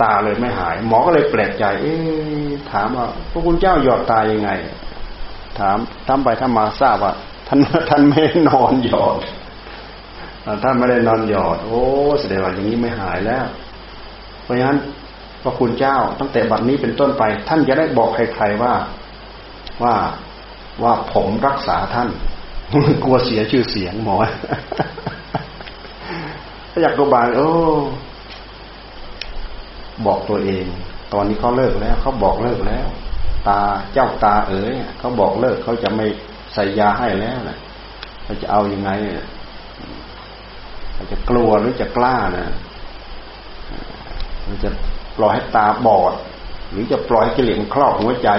[0.02, 1.94] ตาเลยไม่หาย หมอก็เลยแปลกใจ เอ๊
[2.72, 4.50] ถามว่าพระคุณเจ้าหยอดตายยังไง
[5.60, 7.14] ถามทำไปทำมาทราบว่า
[7.48, 9.18] ท่านท่านไม่นอนหยอด
[10.64, 11.82] ท่านไม่ได้นอนหยอด โอ้
[12.22, 13.46] แสดงว่าอย่างนี้ไม่หายแล้ว
[14.44, 14.78] เพราะฉะนั้น
[15.44, 18.74] พระคุณเจ้าตั้งแต่บัดนี้เป็นต้นไป ท่านจะได้บอกใครๆว่า
[19.84, 19.96] ว่า
[20.84, 22.10] ว่าผมรักษาท่าน
[23.04, 24.16] กลัวเสียชื่อเสียงหมอ
[26.72, 27.50] ถ้าอยากตัวบานโอ้
[30.06, 30.66] บอกตัวเอง
[31.14, 32.88] ตอนนี้เขาเลิกแล้วเขาบอกเลิกแล้ว
[33.48, 33.60] ตา
[33.94, 36.06] เจ้าตาเอ๋ยเขาบอกเลิกเขาจะไม่
[36.54, 37.58] ใส่ยาให้แล้วนะ
[38.24, 38.90] เขาจะเอาอยัางไง
[40.94, 42.48] เขาจะกลัวหรือจะกล้านะ
[44.46, 44.70] มันจะ
[45.18, 46.14] ปล่อยให้ตาบอด
[46.72, 48.30] หรือจะปล่อยให้กิเลสครอบหัวใจ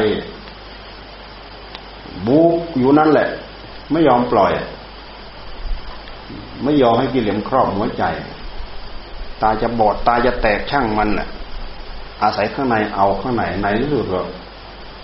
[2.26, 2.38] บู
[2.78, 3.28] อยู่นั่นแหละ
[3.92, 4.52] ไม่ยอมปล่อย
[6.64, 8.04] ไม่ยอมให้กิเลสครอบหัวใจ
[9.42, 11.28] ตาจะบอดตาจะแตกช่างมันแหละ
[12.22, 14.22] อาศัยข้างในเอาข้างในในที่สุดก็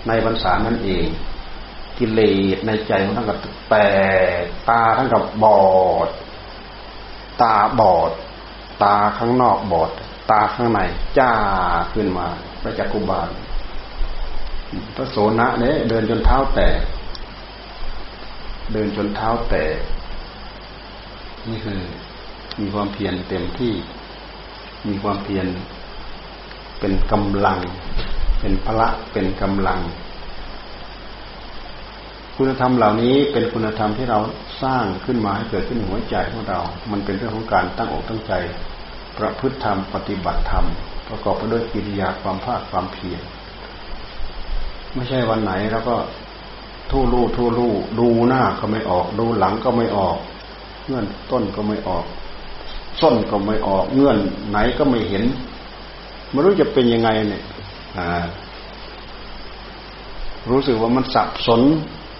[0.07, 1.05] ในพรรษานั่นเอง
[1.97, 2.21] กิเล
[2.55, 3.35] สในใจของท่านก็
[3.69, 3.75] แต
[4.39, 5.59] กตาท่านกับบอ
[6.07, 6.09] ด
[7.41, 8.11] ตาบอด
[8.83, 9.89] ตาข้างนอกบอด
[10.29, 10.79] ตาข้างใน
[11.17, 11.31] จ้า
[11.93, 12.27] ขึ้นมา
[12.61, 13.29] พระจักกุบาล
[14.95, 16.79] พระโสนะเนี่ยเดินจนเท้าแตก
[18.73, 19.77] เดินจนเท้าแตก
[21.49, 21.79] นี่คือ
[22.59, 23.73] มีความเพียรเต็มที่
[24.87, 25.47] มีความเพียร
[26.79, 27.59] เป็นกำลัง
[28.39, 29.79] เป็นพละเป็นกำลัง
[32.35, 34.19] คุณธรรมเหล่านี้เป็นคุณธรรมที่เรา
[34.63, 36.59] สร้างขึ้นมาให้เกิดขึ้นในหัวใจของเรา
[36.91, 38.33] มันเป็นเรื่องของการตั้งอกตั้งใจ
[39.17, 40.65] ประพฤติธรรมปฏิบัติธรรม
[41.07, 43.21] ประกอบไปด้วยกิริยาความภาคความเพียร
[44.93, 45.95] ไม่ใช่วันไหนแล้วก็
[46.91, 50.17] ทู่ลู่ทู่ลู่ดูหน้าก็ไม่ออก ดูหลังก็ไม่ออก
[50.87, 52.05] เงื่อนต้นก็ไม่ออก
[53.01, 54.17] ส้นก็ไม่ออก เงื่อน
[54.49, 55.23] ไหนก็ไม่เห็น
[56.31, 57.43] ไม่รู้จะเป็นยังไงเนี่ย
[60.49, 61.61] รู้สึกว่ามันสับสน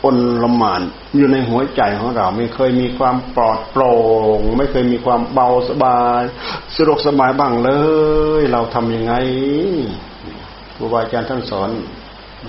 [0.06, 0.82] อนละมาน
[1.18, 3.96] อยู่ในหัวใจของเรา ไม่เคยมีความปลอดโปร่
[4.38, 6.22] ง ไม่เคยมีความเบาสบาย
[6.76, 7.72] สะดวกสบายบ้างเล
[8.40, 9.14] ย เราทํำยังไง
[10.76, 11.70] ครูบาอาจารย์ท่านสอน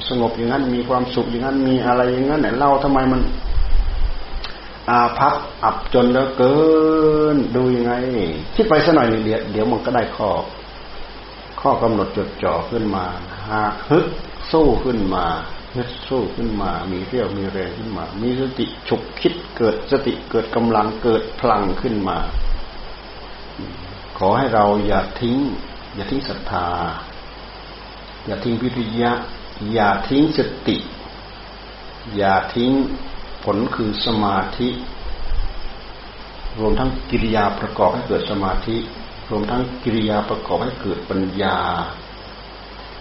[0.09, 3.21] สงบอย่างนั้นมีความสุขอย่างนั้นมีอะไรอย่างนั้นเนี่เราทำไมมัน
[4.91, 6.57] อาพับอับจนแล้วเกิ
[7.35, 7.93] น ดูยังไง
[8.55, 10.31] คิดไปสักหน่อยเดี๋ยวเดี๋ยวมันก็ได้ข้อ
[11.61, 13.05] ข้อกำหนดจดจ่อขึ้นมา
[13.51, 14.07] หากฮึด
[14.53, 15.25] สู้ขึ้นมา
[15.75, 22.19] ฮึดสู้ขึ้นมา มีเรี่ยวมีแรงขึ้นมา มีสติฉุกคิดเกิดสติเกิดกำลังเกิดพลังขึ้นมา
[24.19, 25.37] ขอให้เราอย่าทิ้ง
[25.95, 26.69] อย่าทิ้งศรัทธา
[28.27, 29.13] อย่าทิ้งวิริยะ
[29.73, 30.77] อย่าทิ้งสติ
[32.17, 32.73] อย่าทิ้ง
[33.45, 34.69] ผลคือสมาธิ
[36.59, 38.77] รวมทั้งกิริยาประกอบให้เกิดสมาธิ
[39.31, 41.59] รวมทั้งกิริยาประกอบให้เกิดปัญญา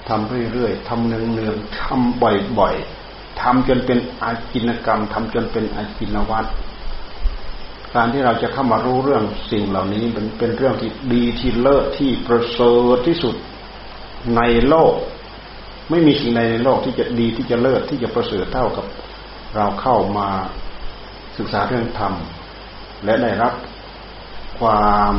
[0.10, 2.22] ทำเรื่อยๆทำเนืองๆทำ
[2.60, 6.50] บ่อยๆทำจนเป็นอาจินกรรมทำจนเป็นอาจินวัตร
[7.96, 13.36] การที่เราจะเข้ามารู้เรื่องสิ่งเหล่านี้เป็นเป็นเรื่องที่ดีที่เลิศที่ประเสริฐที่สุด
[14.38, 14.94] ในโลก
[15.90, 18.86] ไม่มีสิ่งใดในโลกที่จะดีที่จะเลิศที่จะประเสริฐเท่ากับ
[19.56, 20.30] เราเข้ามา
[21.38, 22.14] ศึกษาเรื่องธรรม
[23.06, 23.54] และได้รับ
[24.60, 25.16] ความ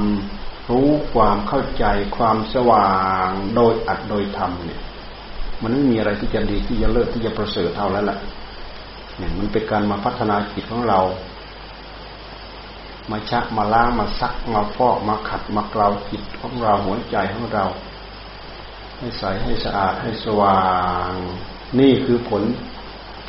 [0.71, 1.85] รู้ความเข้าใจ
[2.17, 2.91] ความสว่า
[3.27, 4.81] งโดยอัดโดยธรรมเนี่ย
[5.63, 8.19] มันไม่มีอะไรที่จะดีที่จะเลิศที่จะประเสริฐเท่าแล้วแหละ
[9.17, 11.01] เนี่ยมันเป็นการมาพัฒนาจิตของเรา
[13.11, 17.65] มาชักมาล้างมาซักมาฟอกมาขัดมาเกลาจิตของเราหัวใจของเรา
[18.99, 20.61] ให้ใสให้สะอาดให้สว่า
[21.11, 21.13] ง
[21.81, 22.43] นี่คือผล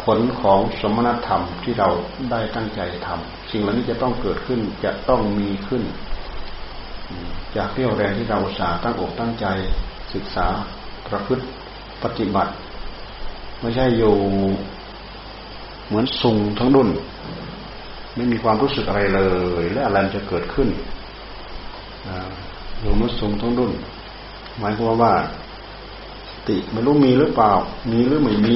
[0.03, 1.89] ผลของสมณธรรมที่เรา
[2.31, 5.83] ได้ตั้งใจทำสิ่งเหล่านี้จะต้องเกิดขึ้นจะต้องมีขึ้น
[7.55, 9.45] จากเรี่ยวแรงที่เราสาตั้งอกตั้งใจ
[10.13, 10.47] ศึกษา
[11.07, 11.43] ประพฤติ
[12.03, 12.51] ปฏิบัติ
[13.61, 14.13] ไม่ใช่อยู่
[15.87, 16.89] เหมือนสุงทั้งดุน
[18.15, 19.21] ไม่มีความรู้สึกอะไรเล
[19.61, 20.67] ย และอะไรจะเกิดขึ้น
[22.81, 23.71] อยู่เหมือนสุงทั้งดุน
[24.59, 25.13] หมายความว่า
[26.47, 27.51] ติไม่รู้มีหรือเปล่า
[27.91, 28.55] มีหรือไม่มี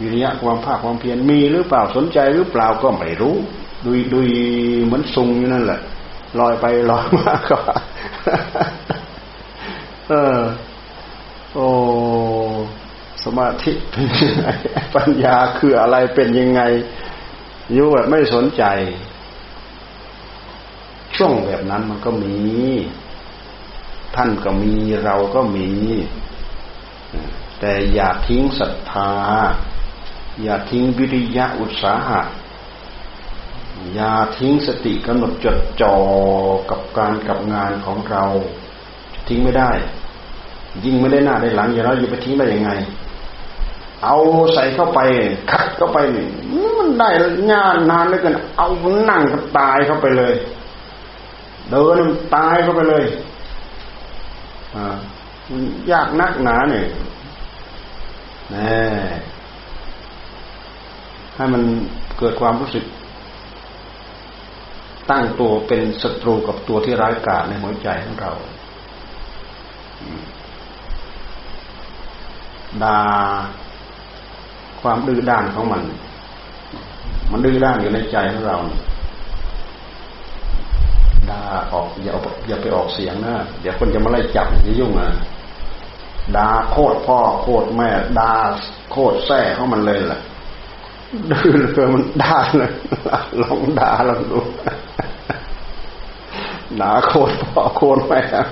[0.00, 3.36] วิริยะความภาคความเพียรมีหรือเปล่าสนใจหรือเปล่าก็ไม่รู้
[3.84, 4.18] ดูดู
[4.84, 5.80] เหมือนซุงอยู่นั่นแหละ
[6.38, 7.58] ลอยไปลอยมาก็
[10.08, 10.40] เออ
[11.54, 11.66] โอ้
[13.24, 13.72] สมาธิ
[14.94, 16.60] ปัญญาคืออะไรเป็นยังไง
[17.72, 18.64] อยู่แบบไม่สนใจ
[21.16, 22.36] ช่วงแบบนั้นมันก็มี
[24.16, 25.70] ท่านก็มีเราก็มี
[27.60, 29.12] แต่อย่าทิ้งศรัทธา
[30.42, 32.20] อย่าทิ้งวิริยะอุตสาหะ
[33.94, 35.94] อย่าทิ้งสติกำหนดจดจ่อ
[36.70, 38.24] กับการกับงานของเรา
[39.28, 39.70] ทิ้งไม่ได้
[40.84, 42.70] ยิ่งไม่ได้หน้าได้หลังอย่าเราจะไปทิ้งได้ยังไง
[44.04, 44.16] เอา
[44.54, 45.00] ใส่เข้าไป
[45.50, 46.26] คัดเข้าไปนี่
[46.78, 47.08] มันได้
[47.52, 48.68] งานนานเหลือเกินเอา
[49.08, 50.34] นั่งก็ตายเข้าไปเลย
[51.70, 53.04] เดินมันตายเข้าไปเลย
[54.76, 54.96] อ่า
[55.48, 55.60] มัน
[55.92, 56.86] ยากนักหนาเนี่ย
[58.50, 58.78] แน่
[61.34, 61.62] ให้มัน
[62.18, 62.84] เกิดความรู้สึก
[65.10, 68.32] ตั้งตัวเป็นศัตรูกับตัวที่ร้ายกาจในหัวใจของเรา
[72.82, 72.98] ดา
[74.80, 75.82] ความดื้อด้านของมัน
[77.30, 78.58] มันดื้อด้านอยู่ในใจของเรา
[81.30, 81.40] ดา
[81.72, 82.14] ออกอย่า
[82.48, 85.10] อย่าไปออกเสียงนะเดี๋ยวคนจะมาไล่จับจะยุ่งอะ
[86.36, 88.32] ด่าโคตรพ่อโคตรแม่ด่า
[88.90, 90.20] โคตรแท้ของมันเลยแหละ
[91.30, 92.72] ดื้อเลยมันด่าเลย
[93.40, 94.38] ลองด่าลองดู
[96.80, 98.44] ด่าโคตรพ่อโคตรแม่นะ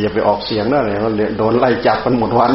[0.00, 0.96] อย่าไปออกเสียงนะเลย
[1.38, 2.52] โดนไล่จับกันหมดวัน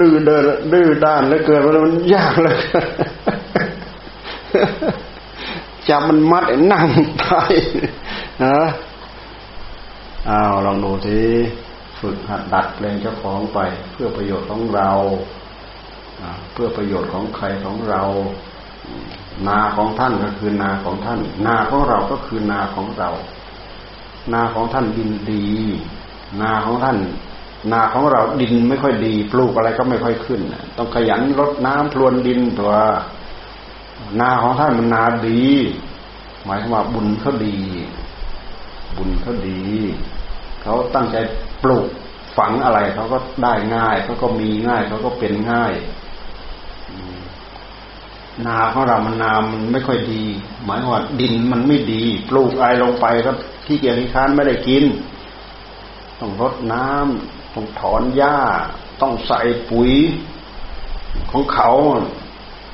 [0.00, 2.58] ดื้อเดินดื้อด้านแล้วเกิดมันยากเลย
[5.88, 6.86] จับมันมัดนั่ง
[7.22, 7.52] ตาย
[8.44, 8.56] นะ
[10.28, 11.20] อ้าวลองดูที
[11.98, 13.58] ฝึกหัดดัดแปลงเจ้าของไป
[13.92, 14.90] เพื่อประโยชน์ของเรา
[16.62, 18.02] พื่อประโยชน์ของใครของเรา
[19.48, 23.10] นาของท่านก็คือนาของท่าน นาของเราก็คือนาของเรา
[24.32, 25.44] นาของท่านดินดี
[26.40, 26.98] นาของท่าน
[27.72, 30.40] นาของเราดินไม่ค่อยดี ปลูกอะไรก็ไม่ค่อยขึ้น
[30.76, 32.72] ต้องขยันรดน้ำพรวนดินตัว
[34.20, 35.42] นาของท่านมันนาดี
[36.44, 37.58] หมายถึงว่าบุญเขาดี
[38.96, 39.62] บุญเขาดี
[40.62, 41.16] เขาตั้งใจ
[41.62, 41.86] ปลูก
[42.36, 45.74] ฝังอะไรเขาก็ได้ง่ายเขาก็มีง่ายเขาก็เป็นง่าย
[48.46, 50.24] นาของเรามันนามันไม่ค่อยดี
[50.64, 53.32] หมายว่าดินมันไม่ดี ปลูกอะไรลงไปก็
[53.66, 54.84] ที่เกียริค้านไม่ได้กิน
[56.20, 58.38] ต้องรดน้ำต้องถอนหญ้า
[59.00, 59.90] ต้องใส่ปุ๋ย
[61.30, 61.70] ของเขา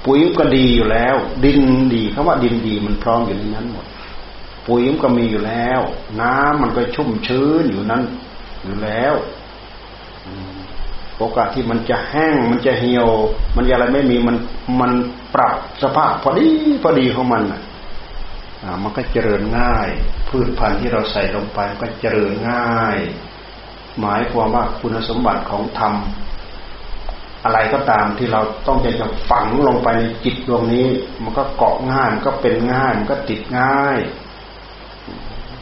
[0.05, 1.61] ปุ๋ยก็ดีอยู่แล้ว ดิน
[1.95, 3.87] ดีคาว่าดินดีมันพร้อมอยู่ในนั้นหมด
[4.67, 5.81] ปุ๋ยมันก็มีอยู่แล้ว
[6.21, 8.03] น้ำมันก็ชุ่มชื้นอยู่นั้น
[8.65, 9.15] อยู่แล้ว
[11.19, 13.09] โอกาสที่มันจะแห้งมันจะเหี่ยว
[13.57, 14.37] มันอะไรไม่มีมัน
[14.81, 14.93] มัน
[15.37, 16.46] ปรับสภาพพอดี
[16.83, 17.62] พอดีของมันอะ
[18.83, 19.88] มันก็เจริญง่าย
[20.29, 22.99] พืชพันธุ์ที่เราใส่ลงไปมันก็เจริญง่าย
[24.01, 25.94] หมายความว่าคุณสมบัติของธรรม
[27.44, 30.87] อะไรก็ตามที่เราต้องจะจะฝังลงไปในจิตดวงนี้
[31.22, 33.99] มันก็เกาะง่ายมันก็เป็นง่ายมันก็ติดง่าย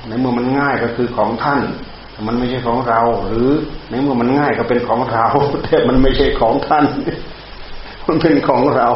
[0.06, 1.60] ในเมื่อมันง่ายก็คือของท่าน
[2.26, 3.50] มันไม่ใช่ของเรา หรือ
[3.90, 5.26] ในเมื่อมันง่ายก็เป็นของเรา
[5.64, 6.84] แต่มันไม่ใช่ของท่าน
[8.08, 8.88] มันเป็นของเรา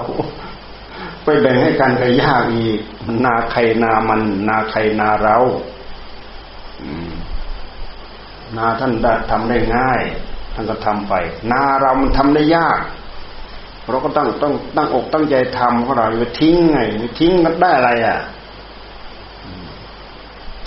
[1.28, 2.80] ไปแบ่งให้กันก็ยากอีก
[3.24, 5.36] นาใครนามัน นาใครนาเรา
[8.56, 10.02] นาท่านได้ทำได้ง่าย
[10.54, 11.14] ท่านก็ทำไป
[11.52, 12.80] นาเรามันทำได้ยาก
[13.88, 16.78] เราก็ต้องต้องตั้งอกตั้งใจทำของเราอย่าทิ้งไง
[17.18, 18.18] ทิ้งมันได้อะไรอะ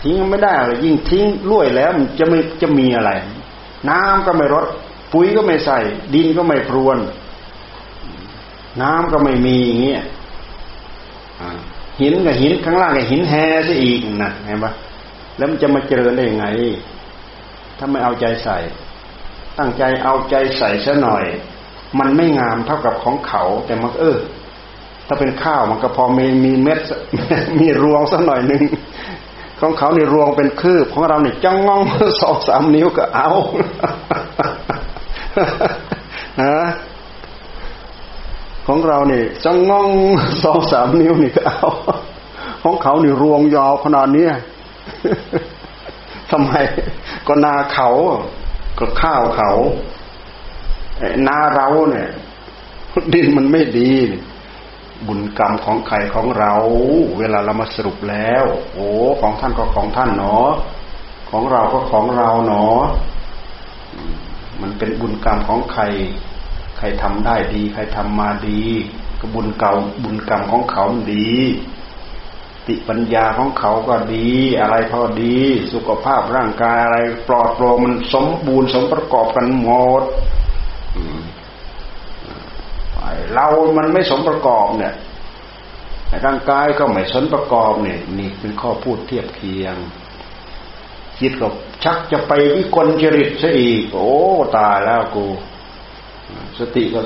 [0.02, 3.12] ทิ้งไม่ได้อะไรยิ่งทิ้งลุ่ยแล้วมันจะไม่จะมีอะไร
[3.90, 4.66] น้ำก็ไม่รด
[5.14, 5.80] ปุ๋ยก็ไม่ใส่
[6.14, 6.98] ดินก็ไม่พรวน
[8.82, 10.04] น้ำก็ไม่มีอย่างเงี้ย
[12.00, 13.34] หินกับหินข้างล่างกับหินแฮ
[13.68, 14.72] ซะอีกนะเห็นปะ
[15.38, 16.46] แล้วมันจะมาเจริญได้ยังไง
[17.78, 18.58] ถ้าไม่เอาใจใส่
[19.58, 21.26] ตั้งใจเอาใจใส่ซะหน่อย
[22.00, 24.18] มันไม่งามเท่ากับของเขา แต่มันเออ
[25.08, 26.80] ถ้าเป็นข้าวมันก็พอมีมีเม็ด
[27.60, 28.64] มีรวงสักหน่อยหนึ่ง
[29.60, 31.82] ของเขาเนี่รวงเป็นคืบของเราเนี่ยจ้องงอง
[32.22, 33.30] สองสามนิ้วก็เอา
[36.42, 36.60] ฮะ
[38.68, 39.90] ของเราเนี่ยจ้องงอง
[40.44, 41.70] สองสามนิ้วนี่ก็เอา
[42.64, 44.28] ของเขาเนี่รวงยาวขนาดนี้
[46.32, 46.52] ทำไม
[47.28, 47.90] ก็นาเขา
[48.80, 49.52] ก็ข้าวเขา
[51.28, 52.08] นาเราเนี่ย
[53.14, 53.92] ดินมันไม่ดี
[55.08, 56.54] บุญกรรมของใครของเรา
[57.18, 58.44] เวลาเรามาสรุปแล้ว
[58.74, 58.88] โอ้
[59.22, 60.50] ของท่านก็ของท่านเนาะ
[61.30, 62.82] ของเราก็ของเราเนาะ
[64.62, 65.84] มันเป็นบุญกรรมของใคร
[66.82, 68.62] ครทำได้ดี ใครทำมาดี
[69.20, 71.30] ก็บุญเก่าบุญกรรมของเขาดี
[72.68, 74.28] ติปัญญาของเขาก็ดี
[74.60, 75.38] อะไรเขาดี
[75.74, 79.70] สุขภาพร่างกายอะไร ปลอดโปร่งมันสมบูรณ์สมประกอบกันหม
[80.02, 80.04] ด
[83.34, 84.94] เรามันไม่สมประกอบเนี่ย
[86.26, 89.76] ร่างกายก็ไม่สมประกอบเนี่ยนี่เป็นข้อพูดเทียบเคียง
[91.20, 91.48] จิตก็
[91.84, 94.12] ชักจะไปวิกลจริตซะอีก โอ้
[94.58, 95.26] ตายแล้วกู
[96.60, 97.02] สติก็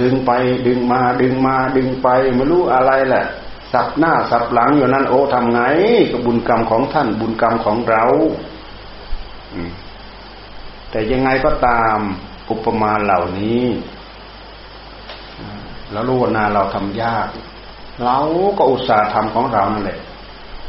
[0.00, 0.30] ดึงไป
[0.66, 3.24] ดึงมาดึงมาดึงไปไม่รู้อะไรแหละ
[3.72, 5.60] สับหน้าสับหลังอยู่นั้นโอ้ทำไง
[6.10, 8.04] กับบุญกรรมของท่านบุญกรรมของเรา
[10.90, 11.98] แต่ยังไงก็ตาม
[12.50, 13.64] อุปมาเหล่านี้
[15.92, 17.28] แล้วรู้ว่านาเราทำยาก
[18.04, 18.18] เรา
[18.58, 19.98] ก็อุตส่าห์ทำของเรานั่นแหละ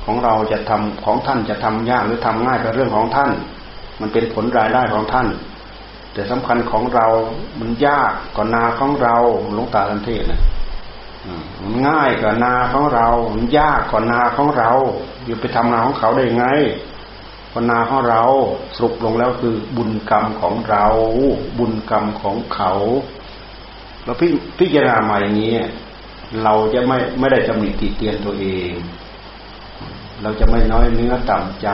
[0.05, 3.31] ของเราจะทำของท่านจะทำยากหรือทำง่ายเป็นเรื่องของท่าน
[3.99, 5.27] มันเป็นผลรายได้ของท่าน
[6.13, 7.07] แต่สำคัญของเรา
[7.59, 9.15] มันยากกว่านาของเรา
[9.53, 10.41] หลวงตาทันเทศนะ
[11.61, 14.71] มันง่ายกว่านาของเรา มันยากกว่านาของเรา
[15.25, 16.45] อยู่ไปทำนาของเขาได้ไง
[17.53, 18.23] กนาของเรา
[18.75, 20.85] สรุปลงแล้วคือบุญกรรมของเรา
[21.59, 22.71] บุญกรรมของเขา
[24.03, 24.27] เราพิ
[24.59, 25.55] พจารณามาอย่างนี้
[26.43, 28.73] เราจะไม่ไม่ได้จำหนิติเตียนตัวเอง
[30.21, 31.69] เราจะไม่น้อยเนื้อต่ำใจ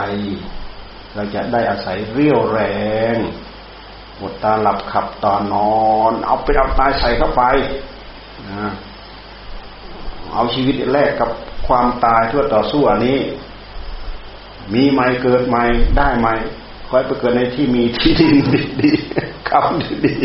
[1.15, 2.59] เราจะได้อาศัยเรี่ยวแร
[3.15, 3.17] ง
[4.17, 5.71] หมดตาหลับขับตอนนอ
[6.11, 7.43] น เอาไปเอาตายใส่เข้าไป
[8.49, 8.71] นะ
[10.33, 11.29] เอาชีวิตแรกกับ
[11.67, 13.19] ความตายเพื่อต่อสู้อันนี้
[14.73, 15.57] มีไหมเกิดไหม
[15.97, 16.27] ได้ไหม
[16.89, 18.91] คอยไปเกิดในที่มีที่ดินดีดี
[19.49, 20.15] คำดีดี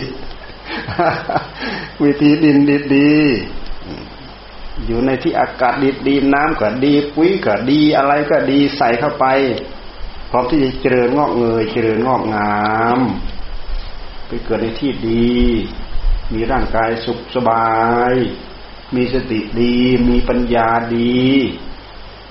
[2.01, 3.13] มีที่ดินดีดี
[4.87, 9.27] อยู่ในที่อากาศดีดีน้ำก็ดีปุ๋ยก็ดีอะไรก็ดีใส่เข้าไป
[10.31, 12.55] พร้อมที่จะเจริญงอกเงยเจริญงอกงา
[12.99, 13.01] ม
[14.33, 15.33] ไปเกิดในที่ดี
[16.33, 17.67] มีร่างกายสุขสบา
[18.11, 18.15] ย
[18.95, 19.77] มีสติดี
[20.09, 21.23] มีปัญญาดี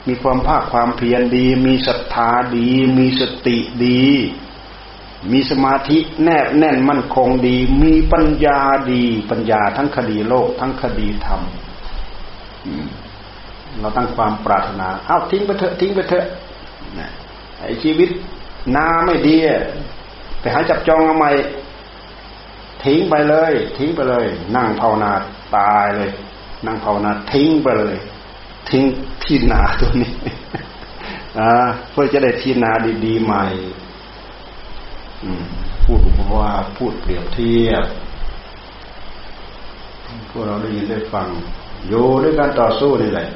[0.07, 4.03] มีความภาคความเพียรดี มีศรัทธาดี มีสติดี
[5.31, 8.59] มีสมาธิแนบแน่นมั่นคงดี มีปัญญา
[8.91, 11.41] ดี ปัญญาทั้งคดีโลก ทั้งคดีธรรม
[13.79, 16.25] เราตั้งความปรารถนา เอาทิ้งไปเถอะทิ้งไปเถอะ
[17.59, 18.09] ไอ้ชีวิต
[18.75, 19.35] นาไม่ดี
[20.39, 21.31] ไปหาจับจองเอาใหม่
[22.83, 24.25] ทิ้งไปเลย ทิ้งไปเลย
[24.55, 25.11] นั่งภาวนา
[25.57, 26.11] ตายเลย
[26.65, 27.95] นั่งภาวนาทิ้งไปเลย
[28.69, 28.83] ทิ้ง
[29.23, 30.13] ที่นาตัวนี้
[31.91, 32.71] เพื่อจะได้ที่นา
[33.05, 33.43] ดีๆใหม่
[35.83, 35.99] พูด
[36.37, 37.85] ว่าพูดเปรียบเทียบ
[40.29, 41.27] พวกเราได้ยินได้ฟัง
[41.87, 43.27] อยู่ด้วยการต่อสู้นี่แหละ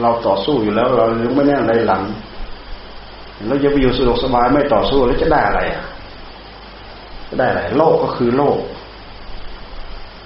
[0.00, 2.02] เราต่อสู้อยู่แล้ว เรายังไม่แน่ในหลัง
[3.48, 5.84] เราจะไปอยู่สะดวกสบายไม่ต่อสู้แล้วจะได้อะไรอะ
[7.38, 8.58] ได้อะไรโลกก็คือโลก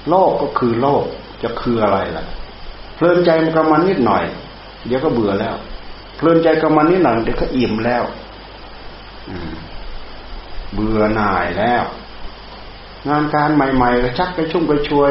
[0.08, 1.04] โลกก็คือโลก
[1.42, 2.24] จะคืออะไรล่ะ
[2.96, 4.24] เพลินใจมันก็มันนิดหน่อย
[4.86, 5.54] เดี๋ยวก็เบื่อแล้ว
[6.16, 8.02] เพลินใจก็มันนิดหน่อยเดี๋ยวก็อิ่มแล้ว
[10.74, 11.82] เบื่อหน่ายแล้ว
[13.08, 15.10] งานการใหม่ๆก็ชักไปชุ่มไปช่วย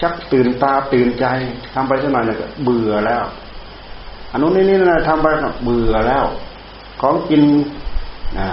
[0.00, 1.26] ชักตื่นตาตื่นใจ
[1.74, 3.24] ทำไปสักหน่อยเนี่ยก็เบื่อแล้ว
[4.30, 6.24] อันนู้นนี่นี่นะทำไปก็เบื่อแล้ว
[7.00, 7.42] ของกิน
[8.38, 8.48] อ่า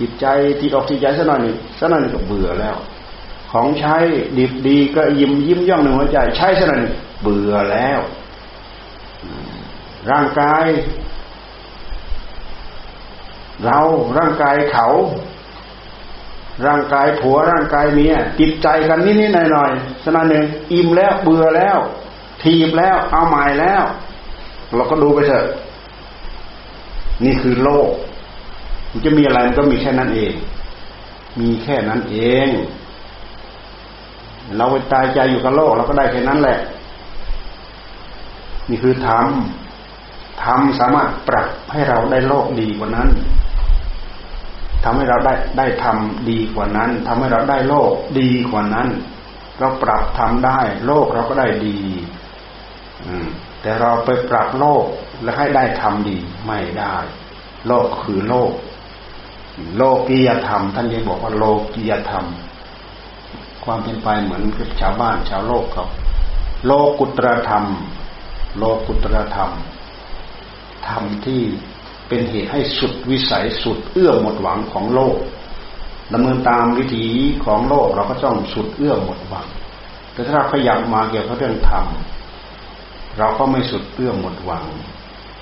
[0.00, 0.26] จิตใจ
[0.58, 2.76] ที่ออกจิตใจสักหน่อยนี่สักหน่อยก็เบื่อแล้ว
[3.50, 3.96] ของใช้
[4.38, 6.82] ดีดีก็ยิ้มยิ้มย่องหนึ่งหัวใจ ใช้สักหน่อย
[7.22, 8.00] เบื่อแล้ว
[10.10, 10.66] ร่างกาย
[13.64, 13.80] เรา
[14.18, 14.88] ร่างกายเขา
[16.66, 19.70] ร่างกายผัวร่างกายเมียจิตใจกันนิดนิดหน่อยหน่อย
[20.04, 21.78] สนาหนึ่งอิ่มแล้วเบื่อแล้ว
[22.42, 23.82] ทีบแล้วเอาใหม่แล้ว
[24.74, 25.46] เราก็ดูไปเถอะ
[27.24, 27.90] นี่คือโลก
[28.94, 30.32] มันจะมีอะไรมันก็มีแค่นั้นเอง
[31.40, 32.16] มีแค่นั้นเอ
[32.46, 32.48] ง
[34.56, 36.58] เราไปตายใจอยู่กับโลกเราก็ได้แค่นั้นแหละ
[38.68, 39.26] นี่คือธรรม
[40.42, 43.08] ธรรมสามารถปรับให้เราได้โลกดีกว่านั้น
[44.84, 48.88] ทำให้เราได้ได้ทำดีกว่านั้นทำให้เราได้โลกดีกว่านั้น
[49.58, 51.78] เราปรับทำได้ โลกเราก็ได้ดี
[53.06, 53.26] อืม
[53.62, 54.84] แต่เราไปปรับโลก
[55.22, 56.16] แล้วให้ได้ทำดี
[56.46, 56.96] ไม่ได้
[57.66, 58.50] โลกคือโลก
[59.76, 61.44] โลกียธรรม ท่านยังบอกว่าโล
[61.74, 62.26] กียธรรม
[63.64, 65.86] ความเป็นไปเหมือนกับชาวบ้านชาวโลกเขา
[66.66, 67.64] โลกุตรธรรม
[68.58, 69.50] โลกุตรธรรม
[70.88, 71.42] ธรรมที่
[72.08, 75.16] เป็นเหตุให้สุดวิสัยสุดเอื้อหมดหวังของโลก
[76.12, 77.06] ดำเนินตามวิถี
[77.44, 79.46] ของโลกเราก็ต้องสุดเอื้อหมดหวัง
[80.12, 81.86] แต่ถ้าเราขยับมาเกี่ยวกับเรื่องธรรม
[83.18, 84.64] เราก็ไม่สุดเอื้อหมดหวัง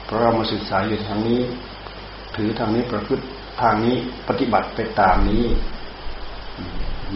[0.04, 1.40] เพราะเรามาศึกษาอยู่ทางนี้
[2.36, 3.24] ถือทางนี้ประพฤติ
[3.60, 3.96] ทางนี้
[4.28, 5.44] ปฏิบัติไปตามนี้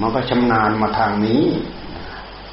[0.00, 1.44] มันก็ชำนาญมาทางนี้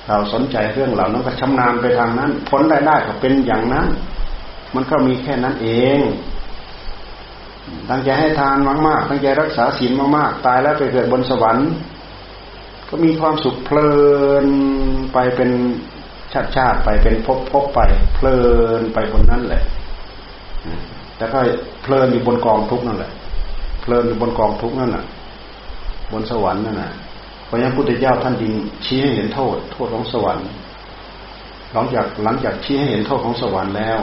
[0.07, 3.87] เราสนใจเรื่องเหล่านั้นก็ชำนาญไปทางนั้น ผลได้ได้ก็เป็นอย่างนั้น
[4.75, 5.99] มันก็มีแค่นั้นเอง
[7.89, 8.57] ตั้งใจให้ทาน
[8.87, 11.69] มากๆ ตั้งใจรักษาศีลมากๆ ตายแล้วไปเกิดบนสวรรค์
[12.89, 13.93] ก็มีความสุขเพลิ
[14.43, 14.45] น
[15.13, 15.49] ไปเป็น
[16.33, 17.79] ชาติชาติไปเป็นภพภพไป
[18.15, 18.39] เพลิ
[18.79, 19.63] นไปบนนั้นแหละ
[21.17, 21.39] แต่ก็
[21.81, 23.11] เพลินอยู่บนกองทุกนั่นแหละ
[23.83, 25.05] เพลินอยู่บนกองทุกนั่นน่ะ
[26.11, 26.91] บนสวรรค์นั่นน่ะ
[27.45, 28.53] เพราะฉะนั้นพุทธเจ้าท่านดิง
[28.85, 30.47] ชี้ให้เห็นโทษ โทษของสวรรค์
[31.73, 33.99] หลังจากหลังจากชี้ให้เห็นโทษของสวรรค์แล้ว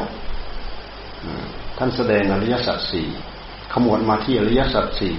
[1.79, 3.09] ท่านแสดงอริยสัจสี่
[3.73, 5.17] ขมวดมาที่อริยสัจสี่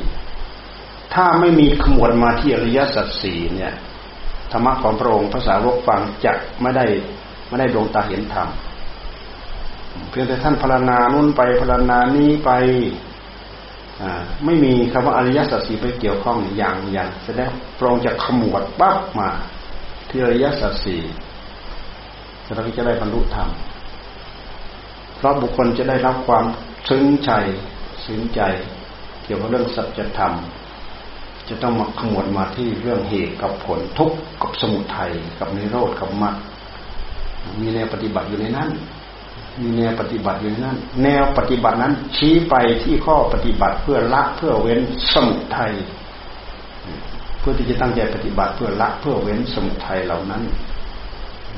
[1.13, 3.73] ถ้าไม่มีขมวดมาที่อริยสัจสี่เนี่ย
[4.51, 6.85] ธรรมะของพระองค์ภาษาวกฟังจะไม่ได้
[7.47, 8.47] ไม่ได้ดวงตาเห็นธรรม
[10.09, 12.51] เพียงแต่ท่านพรณนานุ่นไปพรณนานี้ไป
[14.45, 19.29] ไม่มีคำว่าอริยสัจสี่ไปเกี่ยวข้องอย่างอย่างแสดงพระองค์จะขมวดปั๊บมา
[20.09, 21.01] ที่อริยสัจสี่
[22.55, 23.49] เราจะได้บรรลุธรรม
[25.17, 26.45] เพราะบุคคลจะได้รับความ
[26.89, 27.31] ซึ้งใจ
[28.05, 28.41] ซึ้งใจ
[29.23, 30.33] เกี่ยวกับเรื่องสัจธรรม
[31.49, 36.35] จะต้องมาขมวดมาที่เรื่องเหตุกับผลทุกข์กับสมุทัยกับนิโรธกับมรรค
[37.61, 38.69] มีแนวปฏิบัติอยู่ในนั้น
[39.59, 44.81] มีแนวปฏิบัติอยู่นนั้น แนวปฏิบัตินั้นชี้ไปที่ข้อปฏิบัติเพื่อละเพื่อเว้น
[45.13, 45.73] สมุทัย
[47.39, 50.43] เพื่อที่จะตั้งใจปฏิบัติเพื่อละเพื่อเว้นสมุทัยเหล่านั้น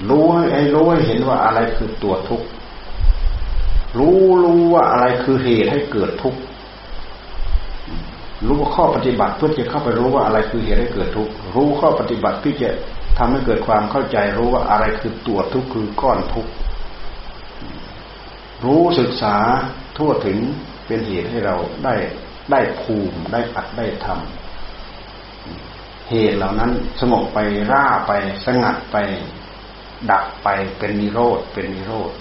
[0.09, 2.47] รู้ให้รู้ให้เห็นว่าอะไรคือตัวทุกข์
[3.97, 6.39] รู้รู้ว่าอะไรคือเหตุให้เกิดทุกข์
[8.47, 12.69] รู้ว่าข้อปฏิบัติเพื่อจะเข้าไปรู้ว่าอะไรคือเหตุให้เกิดทุกข์รู้ข้อปฏิบัติที่จะ
[13.17, 16.51] ทำให้เกิดความเข้าใจรู้ว่าอะไรคือตัวทุกข์คือก้อนทุกข์
[18.63, 19.35] รู้ศึกษา
[19.97, 20.37] ทั่วถึง
[20.85, 21.55] เป็นเหตุให้เรา
[21.85, 21.95] ได้
[22.51, 27.39] ได้ภูมิได้อัดได้ทำเหตุเหล่านั้นสงบไป
[27.71, 28.11] ร่าไป
[28.45, 28.97] สงัดไป
[30.11, 30.47] ดับไป
[30.77, 32.11] เป็นนิโรธเป็นนิโรธ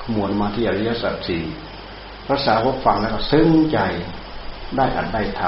[0.00, 1.44] ขมวลมาที่อริยสัจสี่
[2.26, 3.78] พระสาวกฟังแล้วก็ซึ้งใจ
[4.76, 5.42] ได้อัดได้ท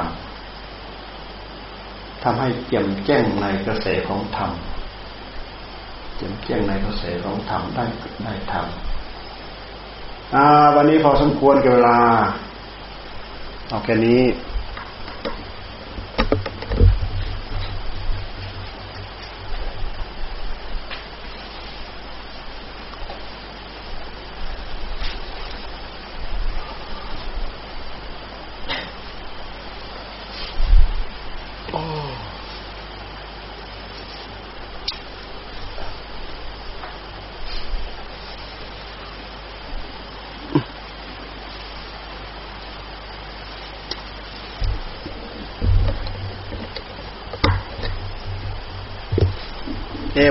[0.75, 4.51] ำทำให้เจียมแจ้งในกระแสของธรรม
[6.17, 7.85] เจียมแจ้งในกระแสของธรรมได้
[8.25, 8.84] ได้ทำ
[10.77, 11.99] วันนี้พอสมควรกับเวลา
[13.69, 14.21] เอาแค่นี้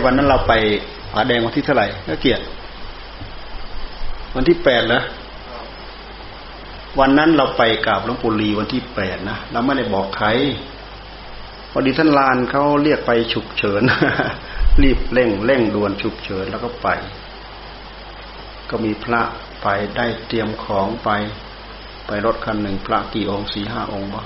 [0.04, 0.54] วันนั้นเราไป
[1.12, 2.44] ผาแดงวันที่เท่าไหร่ก็เกียรติ
[4.36, 5.02] วันที่แปดเหรอ
[7.00, 10.28] วันนั้นเราไปกราบหลวงปู่ลีวันที่แปดนะเราไม่ได้บอกใคร
[11.72, 13.82] พอดีท่านลานเขาเรียกไปฉุกเฉิน
[14.84, 16.88] รีบเร่งเร่งด่วนฉุกเฉินแล้วก็ไป
[18.70, 19.22] ก็มีพระ
[19.62, 21.10] ไปได้เตรียมของไป
[22.08, 24.22] ไปรถคันหนึ่งพระกี่องค์สี่ห้าองค์บ่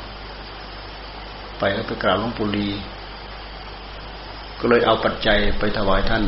[1.59, 2.67] ไปแล้วไปกราบหลวงปู่ลี
[4.60, 6.24] ก็เลยเอาปัจจัยไปถวายท่าน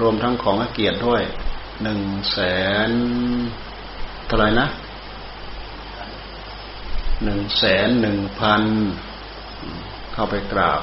[0.00, 1.22] รวมทั้งของเกียรติด้วย
[1.82, 2.00] หนึ่ง
[2.32, 2.38] แส
[2.88, 2.90] น
[4.26, 4.66] เท่าไหร่นะ
[7.24, 8.62] หนึ่งแสนหนึ่งพัน
[10.12, 10.82] เข้าไปกราบ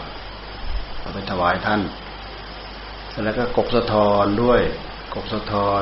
[0.99, 1.81] เอาไปถวายท่าน
[3.25, 4.61] แล้วก็กบสะทอนด้วย
[5.13, 5.81] กบสะทอน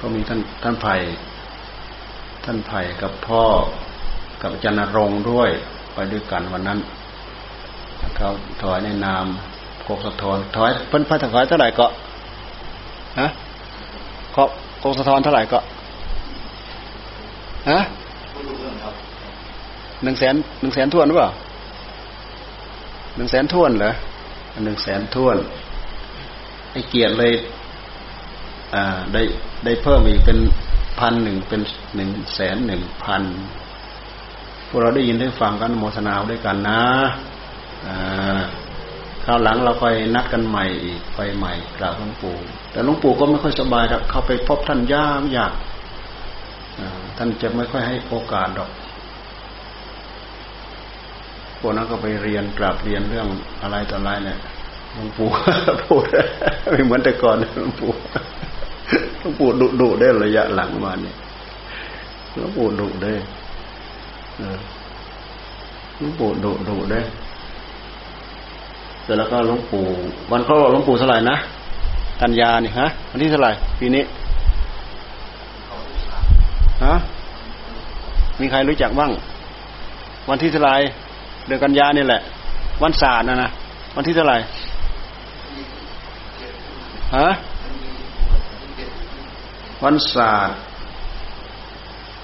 [0.00, 0.94] ก็มีท่านท่านไผ่
[2.44, 3.44] ท่านไผ่กับพ่อ
[4.42, 5.50] กับอาจารย์นรงด้วย
[5.94, 6.78] ไปด้วยกันวันนั้น
[8.16, 8.28] เขา
[8.60, 9.26] ถวายในนาม
[9.88, 11.86] กบสะท้อนถวายเพิ่นพระถวายเท่าไหร่ก็
[13.20, 13.26] ฮะ
[14.36, 14.44] ก็
[14.82, 15.58] กบสะท้อนเท่าไหร่ก็
[17.70, 17.78] ฮะ
[20.02, 21.30] หนึ่งแสนหนึ่งแสนทวนหรือเปล่า
[23.16, 23.92] หนึ่งแสนทวนเหรอ
[24.64, 25.36] หนึ่งแสนทวน
[26.72, 27.32] ไอ้เกียรติเลย
[28.74, 29.22] อ่า ได้
[29.64, 30.38] ได้เพิ่มอีกเป็น
[31.00, 31.60] พันหนึ่งเป็น
[31.96, 33.22] หนึ่งแสนหนึ่งพัน
[34.68, 36.82] พวกเราได้ยินได้ฟังกันโมทนาด้วยกันนะ
[37.88, 38.40] อ่า
[39.24, 42.36] คราวหลังเราไปนัดกันใหม่อีกไปใหม่กราบหลวงปู่
[42.70, 45.52] แต่หลวงปู่ก็ไม่ค่อยสบายครับเข้าไปพบท่านยากยาก
[47.16, 48.70] ท่านจะไม่ค่อยให้โอกาสดอก
[51.58, 53.26] พวกนั้นก็ไปเรียนกราบเรียนเรื่อง
[53.62, 54.38] อะไรต่ออะไรเนี่ย
[54.92, 55.28] หลวงปู่
[55.82, 56.04] พูด
[56.70, 57.92] ไม่เหมือนแต่ก่อนหลวงปู่
[59.18, 61.16] หลวงปู่ดุดุได้ระยะหลังมาเนี่ย
[62.34, 63.12] หลวงปู่ดุได้
[65.98, 67.00] หลวงปู่ดุดุได้
[69.04, 69.84] เสร็จแล้วก็หลวงปู่
[70.30, 71.36] วันเขาหลวงปู่เท่าไหร่นะ
[72.20, 73.50] กันยานี่ฮะวันที่เท่าไหร่
[73.80, 74.04] ปีนี้
[76.84, 76.94] ฮะ
[78.40, 79.10] มีใครรู้จักบ้าง
[80.30, 80.74] วันที่เท่าไหร่
[81.46, 82.20] เดือนกันยานี่แหละ
[82.82, 83.50] วันศาสตร์นะนะ
[83.96, 84.36] วันที่เท่าไหร่
[87.16, 87.28] ฮะ
[89.84, 90.56] วันศาสตร์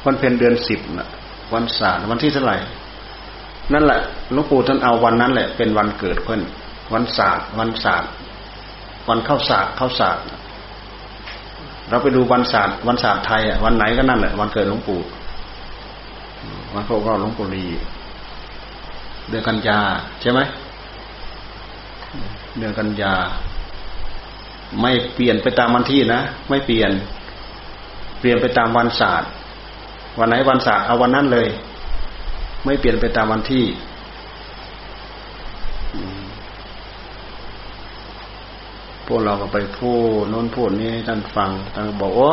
[0.04, 1.08] วันเพ็ญเดือนสิบนะ
[1.54, 2.56] วันศาสตร์วันที่เท่าไหร่
[3.72, 4.00] นั่นแหละ
[4.32, 6.40] หลวงปู่ท่านเอาวันนั้นแหละเป็นวันเกิดเพื่อน
[6.94, 8.10] วันศาสตร์ วันศาสตร์
[9.08, 10.24] วันเข้าศาสตร์เข้าศาสตร์
[11.88, 15.00] เราไปดูวันศาสตร์ วันศาสตร์ไทยอะวันไหนก็นั่นแหละวันเกิดหลวงปู่
[16.74, 17.66] วันครบรอบหลวงปู่ลี
[19.28, 19.78] เดือนกันยา
[20.20, 20.40] ใช่ไหม
[22.58, 23.14] เดือนกันยา
[24.80, 26.90] ไม่เปลี่ยนไปตามวันที่นะไม่เปลี่ยน
[28.18, 29.28] เปลี่ยนไปตามวันศาสตร์
[30.18, 31.48] วันไหนวันศาสตร์เอาวันนั้นเลย
[32.64, 33.64] ไม่เปลี่ยนไปตามวันที่
[39.08, 42.32] พวกเราก็ไปพูดโน้นพูดนี้ท่านฟังท่านบอกว่า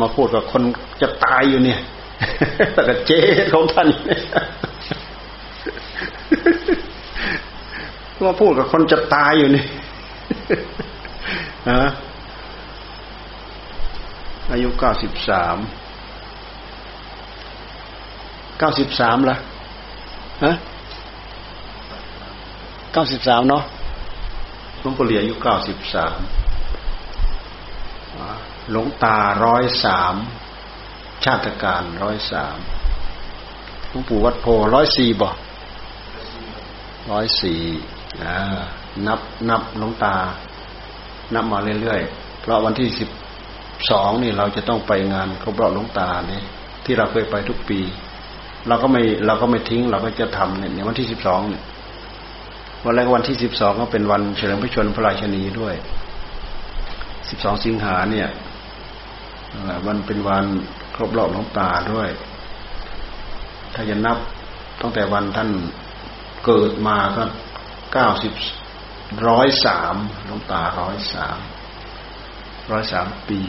[0.00, 0.62] มาพูดกับคน
[1.02, 1.80] จะตายอยู่เนี่ย
[2.72, 3.20] แต่กับเจ๊
[3.52, 3.88] ของท่าน
[8.26, 9.64] มาพูดกับคนจะตายอยู่นี่
[11.70, 11.82] ฮะ
[14.52, 15.56] อายุเก้าสิบสาม
[18.58, 19.36] เก้าสิบสามละ
[20.44, 20.52] ฮะ
[22.92, 23.64] เก้าสิบสามเนาะ
[24.80, 26.18] หลวงปู่เหลียอายุเก้าสิบสาม
[28.70, 30.14] หลวงตาร้อยสาม
[31.24, 32.56] ชาติการร้อยสาม
[33.88, 35.28] หลวงปู่วัดโพร้อยสี่บ่
[37.10, 37.60] ร้อยสี่
[39.06, 40.16] นับนับหลวงตา
[41.34, 43.10] นับมาเรื่อยๆ เพราะวันที่สิบ
[43.90, 46.44] สองนี่เราจะต้องไปงานครบรอบหลวงตาเนี่ย
[46.84, 47.80] ที่เราเคยไปทุกปี
[48.68, 51.62] เราก็ไม่เราก็ไม่ทิ้งเราก็จะทำเนี่ยวันที่สิบสองเนี่ย
[52.84, 55.74] วันแรกวันที่สิบสองก็เป็นวันเฉลิมพระชนพระราชนีด้วย
[57.28, 58.28] สิบสองสิงหาเนี่ย
[59.86, 60.44] วันเป็นวัน
[60.94, 62.08] ครบรอบหลวงตาด้วย
[63.74, 64.18] ถ้าจะนับ
[64.80, 65.50] ตั้งแต่วันท่าน
[66.46, 67.22] เกิดมาก็
[67.92, 68.32] เก้าสิบ
[69.26, 69.94] ร้อยสาม
[70.26, 71.38] หลวงตาร้อยสาม
[72.70, 73.40] ร้อยสามปี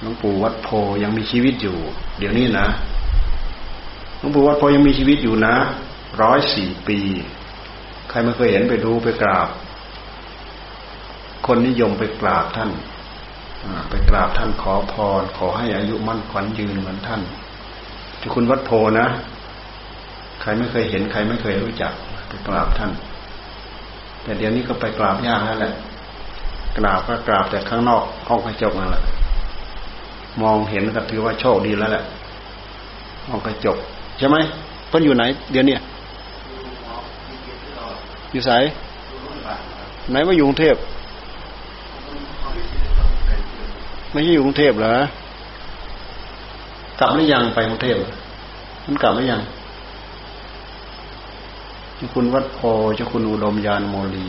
[0.00, 0.68] หลวงปู่วัดโพ
[1.02, 1.78] ยังมีชีวิตอยู่
[2.18, 2.66] เดี๋ยวนี้นะ
[4.18, 5.54] หลวงปู่วัดโพยังมีชีวิตอยู่นะ
[6.22, 6.98] ร้อยสี่ปี
[8.10, 9.48] ใครไม่เคยเห็นไปดูไปกราบ
[11.46, 12.70] คนนิยมไปกราบท่าน
[13.90, 17.20] ไปกราบท่านขอพร ขอให้อายุมั่นขวัญยืนเหมือนท่าน
[18.20, 19.06] ที่คุณวัดโพนะ
[20.40, 21.92] ใครไม่เคยเห็น ใครไม่เคยรู้จัก
[22.28, 22.90] ไปกราบท่าน
[24.22, 25.72] แต่เดี๋ยวนี้ก็ไปกราบยากแล้วแหละ
[26.78, 29.02] กราบก็กราบแต่ข้างนอกห้องกระจกนั่นแหละ
[30.42, 32.04] มองเห็นก็ถือว่าโชคดีแล้วแหละ
[33.28, 33.76] ห้องกระจก
[34.18, 34.36] ใช่ไหม
[34.88, 35.76] เพิ่นอยู่ไหน เดี๋ยวนี้
[38.32, 38.50] อยู่ไส
[40.10, 40.76] ไหนว่าอยู่กรุงเทพ
[44.12, 44.94] ไม่ใช่อยู่กรุงเทพเหรอ
[47.00, 47.96] กลับหรือยังไปกรุงเทพ
[48.86, 49.42] มันกลับหรือยัง
[51.96, 52.58] เจ้าคุณวัดโพ
[52.96, 54.26] เจ้าคุณอุดมยานโมลี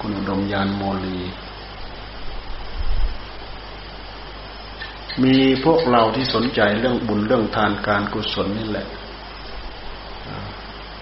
[0.00, 1.18] คุณอุดมยานโมลี
[5.22, 8.86] มีพวกเราที่สนใจเรื่องบุญเรื่องทานการกุศลนี่แหละ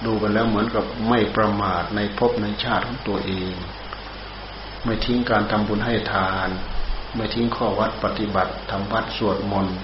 [0.06, 3.54] ดูไปแล้วเหมือนกับไม่ประมาทในภพในชาติของตัวเอง
[4.84, 6.48] ไม่ทิ้งการทำบุญให้ทาน
[7.14, 9.76] ไม่ทิ้งข้อวัดปฏิบัติทำวัดสวดมนต์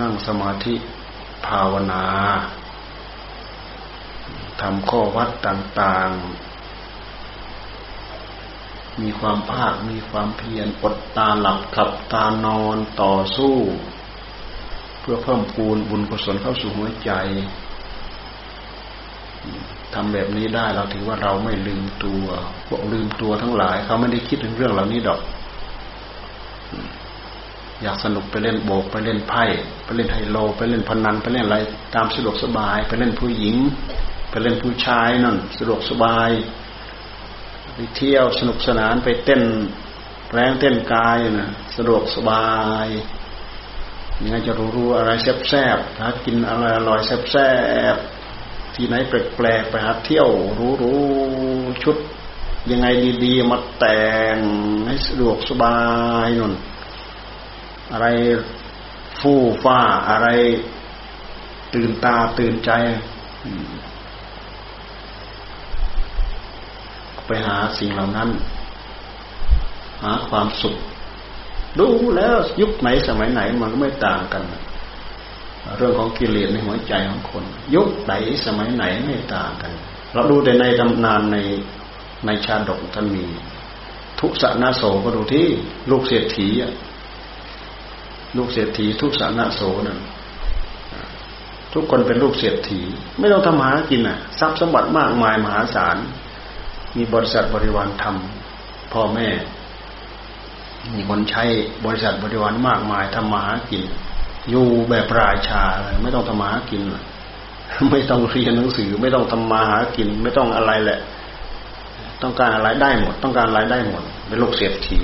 [0.00, 0.74] นั่งสมาธิ
[1.46, 2.04] ภาวนา
[4.60, 6.46] ทำข้อวัดต่างๆ
[9.00, 13.56] มีความภาค มีความเพียรอดตาหลับขับตานอนต่อสู้
[15.00, 17.12] เพื่อเพิ่มพูนบุญกุศลเข้าสู่หัวใจ
[19.94, 22.24] ทำแบบนี้ได้เราถือว่าเราไม่ลืมตัว
[22.68, 25.20] พวกลืมตัวทั้งหลาย เขาไม่ได้คิดถึงเรื่องเหล่านี้ดอก
[27.82, 29.44] อยากสนุกไปเล่นโบกไปเล่นไพ่
[29.84, 31.58] ไปเล่นไฮโล ไปเล่นพนันไปเล่นอะไร
[31.94, 33.56] ตามสะดวกสบาย ไปเล่นผู้หญิง
[34.30, 36.30] ไปเล่นผู้ชายนั่นสะดวกสบาย
[37.74, 39.42] ไปเที่ยวสนุกสนานไปเต้น
[40.32, 42.46] แรงเต้นกายนะสะดวกสบา
[42.86, 42.88] ย
[44.20, 47.50] ยังไงจะรู้ๆอะไรแซ่บๆถ้ากินอะไรอร่อยแซ่
[47.94, 48.15] บๆ
[48.76, 51.96] ที่ไหนแปลกๆไปหาเที่ยวรู้ๆชุด
[52.70, 52.86] ยังไง
[53.24, 54.04] ดีๆ มาแต่
[54.34, 54.36] ง
[54.86, 55.76] ให้สะดวกสบา
[56.26, 56.52] ยนน
[57.92, 58.06] อะไร
[59.20, 59.78] ฟู่ฟ้า
[60.10, 60.28] อะไร
[61.74, 62.70] ตื่นตาตื่นใจ
[67.26, 68.28] ไปหาสิ่งเหล่านั้น
[70.02, 70.76] หาความสุข
[71.78, 74.42] ดูแล้วยุคไหนสมัยไหนมันก็ไม่ต่างกัน
[75.76, 77.44] เรื่องของกิเลสในหัวใจของคน
[77.74, 78.12] ยุคไหน
[78.46, 79.72] สมัยไหนไม่ต่างกัน
[80.12, 81.38] เราดูแต่ในตำนานใน
[82.26, 83.24] ในชาดกท่านมี
[84.20, 85.46] ทุกสนาโสก็ดูที่
[85.90, 86.48] ลูกเศรษฐี
[88.36, 89.98] ลูกเศรษฐีทุกสนาโสนั่น
[91.74, 92.80] ทุกคนเป็นลูกเศรษฐี
[93.18, 95.96] ไม่ต้องทำหากินอะ ทรัพย์สมบัติมากมายมหาศาล
[96.96, 99.28] มีบริษัทบริวารทำพ่อแม่
[100.94, 101.44] มีคนใช้
[101.84, 103.82] บริษัทบริวารมากมายทำมาหากิน
[104.50, 105.62] อยู่แบบราชา
[106.02, 106.82] ไม่ต้องทำมาหากิน
[107.90, 111.00] ไม่ต้องเรียนหนังสือ ไม่ต้องทำมาหากิน ไม่ต้องอะไรแหละ
[112.22, 114.98] ต้องการอะไรได้หมด ต้องการอะไรได้หมดเป็นลูกเศรษฐี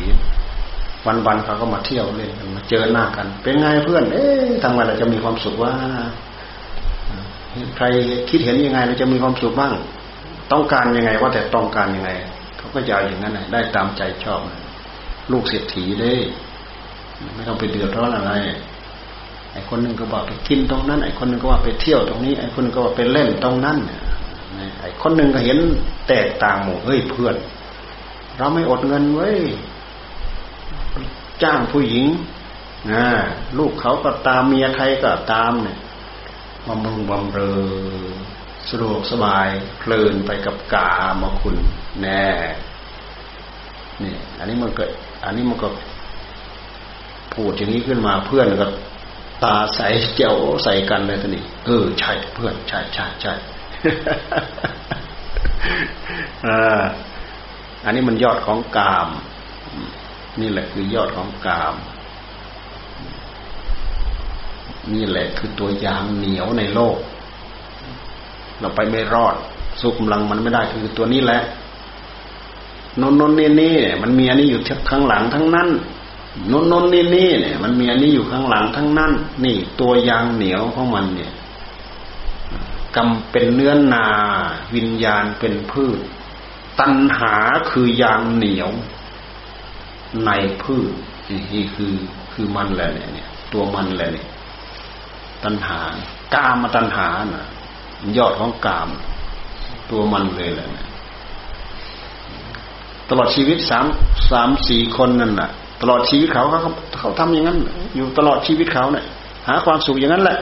[1.07, 5.72] วันๆเขาก็มาเที่ยวเล่นกันมาเจอหน้ากัน เป็นไงเพื่อน เอ๊ะทำไมเราจะมีความสุขว่า
[7.76, 7.86] ใคร
[8.30, 9.72] คิดเห็นยังไงเราจะมีความสุขบ้าง
[10.53, 12.11] ต้องการยังไงว่าแต่ต้องการยังไง
[12.59, 14.40] เขาก็จะอย่างนั้นได้ตามใจชอบ
[15.32, 16.12] ลูกเศรษฐีได้
[17.34, 18.32] ไม่ต้องไปเดือดร้อนอะไร
[19.53, 23.79] ไอ้คนหนึ่งก็บอกไปกินตรงนั้น ไอ้คนหนึ่งก็ว่าไปเที่ยวตรงนี้ ไอ้คนนึงก็ว่าไปเล่นตรงนั้น
[24.81, 25.59] ไอ้คนหนึ่งก็เห็น
[26.09, 27.37] แตกต่างหมู่เฮ้ยเพื่อน
[28.37, 29.39] เราไม่อดเงินเว้ย
[31.43, 32.07] จ้างผู้หญิง
[32.93, 33.05] นะ
[33.59, 35.77] ลูกเขาก็ตามเมียใครก็ตามเนี่ย
[36.67, 38.13] บำรุงบำเรอ
[38.69, 39.49] สะดวกสบาย
[39.79, 40.91] เพลินไปกับกา
[41.23, 41.57] มาคุณ
[42.01, 42.27] แน่
[44.03, 44.91] นี่อันนี้มันเกิด
[45.25, 45.69] อันนี้มันก็
[47.35, 48.67] พูดอย่างนี้ขึ้นมาเพื่อนก็
[49.45, 49.80] ตาใส
[50.16, 50.34] เจ้า
[50.64, 53.32] ใส่กันเลยทีนี้เออใช่เพื่อนใช่ใช่ใช่
[57.84, 59.09] อันนี้มันยอดของกาม
[60.40, 61.74] นี่แหละคือยอดของกาม
[64.95, 66.97] นี่แหละคือตัวยางเหนียวในโลก
[68.61, 69.36] เราไปไม่รอด
[69.80, 71.43] สู้กำลังมันไม่ได้คือตัวนี้แหละ
[73.01, 75.68] นนนนนี่นี่มันมีอันนี้อยู่ข้งหลังทั้งนั้น
[76.51, 79.12] นนนนนี่นี่เนี่ย มันมีอันนี้อยู่ข้างหลังทั้งนั้น
[79.45, 81.33] นี่ ตัวยางเหนียวของมันเนี่ย
[82.97, 84.07] กรรมเป็นเนื้อนา
[84.74, 85.99] วิญญาณเป็นพืช
[86.80, 87.35] ตัณหา
[87.70, 88.70] คือยางเหนียว
[90.26, 90.30] ใน
[90.62, 90.93] พืช
[91.53, 91.93] นี่คือ
[92.33, 94.28] คือมันแหละเนี่ย ตัวมันแหละเนี่ย
[95.45, 95.80] ตัณหา
[96.35, 97.47] กามมาตัณหาน่ะ
[98.16, 98.89] ยอดของกาม
[99.91, 100.89] ตัวมันเลยแหละเนี่ย
[103.09, 103.87] ตลอดชีวิตสาม
[104.30, 105.51] สามสี่คนนั่นน่ะ
[105.83, 107.59] ตลอดชีวิตเขาเขาเขาทำอย่างนั้น
[107.95, 109.05] อยู่ตลอดชีวิตเขาเนี่ย
[109.49, 110.39] หาความสุขอย่างนั้นแหละ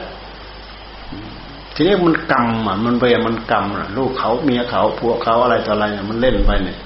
[1.75, 6.79] ทีนี้มันกรรมอะมันเวรมันกรรมอะลูกเขาเมียเขาผัวเขาอะไรต่ออะไรเนี่ยมันเล่นไปเนี่ย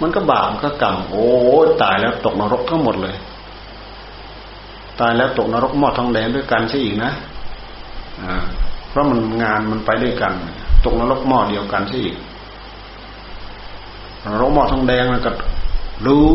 [0.00, 1.26] มันก็บาปก็กรรมโอ้
[1.82, 3.16] ตายแล้วตกนรกทั้งหมดเลย
[5.00, 7.10] ตายแล้วตกนรกหม้อทองแดงด้วยกันใช่อีกนะ
[8.22, 8.34] อ่า
[8.88, 10.32] เพราะมันงานมันไปด้วยกัน
[10.84, 12.16] ตกนรกหม้อเดียวกันใช่อีก
[14.32, 15.30] นรกหม้อทองแดงมันก็
[16.06, 16.30] รู้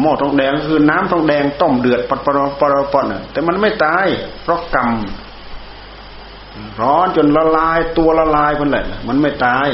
[0.00, 4.06] หม้อทองแดงคือน้ำทองแดงต้มเดือดปดปดปดปดแต่มันไม่ตาย
[4.42, 4.90] เพราะกรรม
[6.80, 9.68] ร้อนจนละลายตัวละลายมันแหละ มันไม่ตาย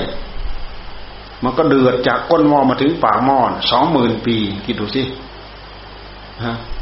[1.43, 3.39] มันก็เดือดจากก้นหม้อมาถึงปากหม้อ
[3.71, 5.03] สองหมื่นปีคิดดูสิ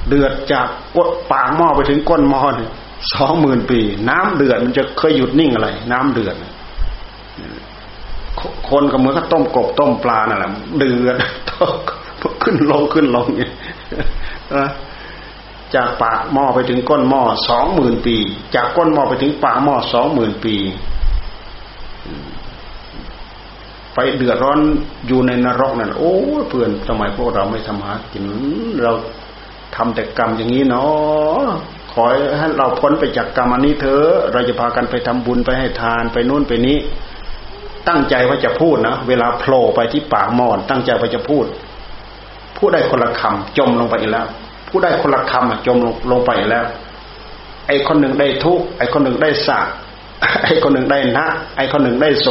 [0.09, 0.66] เดือดจาก
[0.97, 2.41] ก้นปากหม้อไปถึงก้นหม้อ
[3.14, 3.80] สองหมื่นปี
[4.11, 6.34] น้ำเดือดมันจะเคยหยุดนิ่งอะไร น้ำเดือด
[8.68, 11.16] คนก็เหมือนกับต้มกบต้มปลานั่นแหละเดือด
[12.42, 13.52] ขึ้นลงขึ้นลงเนี่ย
[15.74, 18.16] จากปากหม้อไปถึงก้นหม้อสองหมื่นปี
[18.54, 20.56] จากก้นหม้อไปถึงปากหม้อสองหมื่นปี
[23.94, 24.58] ไปเดือดร้อน
[25.06, 26.14] อยู่ในนรกนั่นโอ้
[26.48, 28.24] เพื่อนทำไมพวกเราไม่ทำหากิน
[28.82, 28.92] เรา
[29.76, 31.42] ทำแต่กรรมอย่างนี้เนาะ
[31.92, 32.04] ขอ
[32.38, 36.78] ให้เราพ้นไปจากกรรมอันนี้เถอะเราจะพากันไปทำบุญไปให้ทานไปนู่นไปนี้
[37.88, 41.44] ตั้งใจว่าจะพูดนะเวลาโผล่ไปที่ปากหมอนตั้งใจว่าจะพูด
[42.57, 44.26] พูดได้คนละคำจมลงไปอีกแล้ว
[44.70, 46.64] พูดได้คนละคำจมลงลงไปอีกแล้ว
[47.66, 49.66] ไอ้คนหนึ่งได้ทุกไอ้คนหนึ่งได้สัก
[50.44, 51.26] ไอ้คนหนึ่งได้นะ
[51.57, 52.28] ไอ้คนหนึ่งได้โส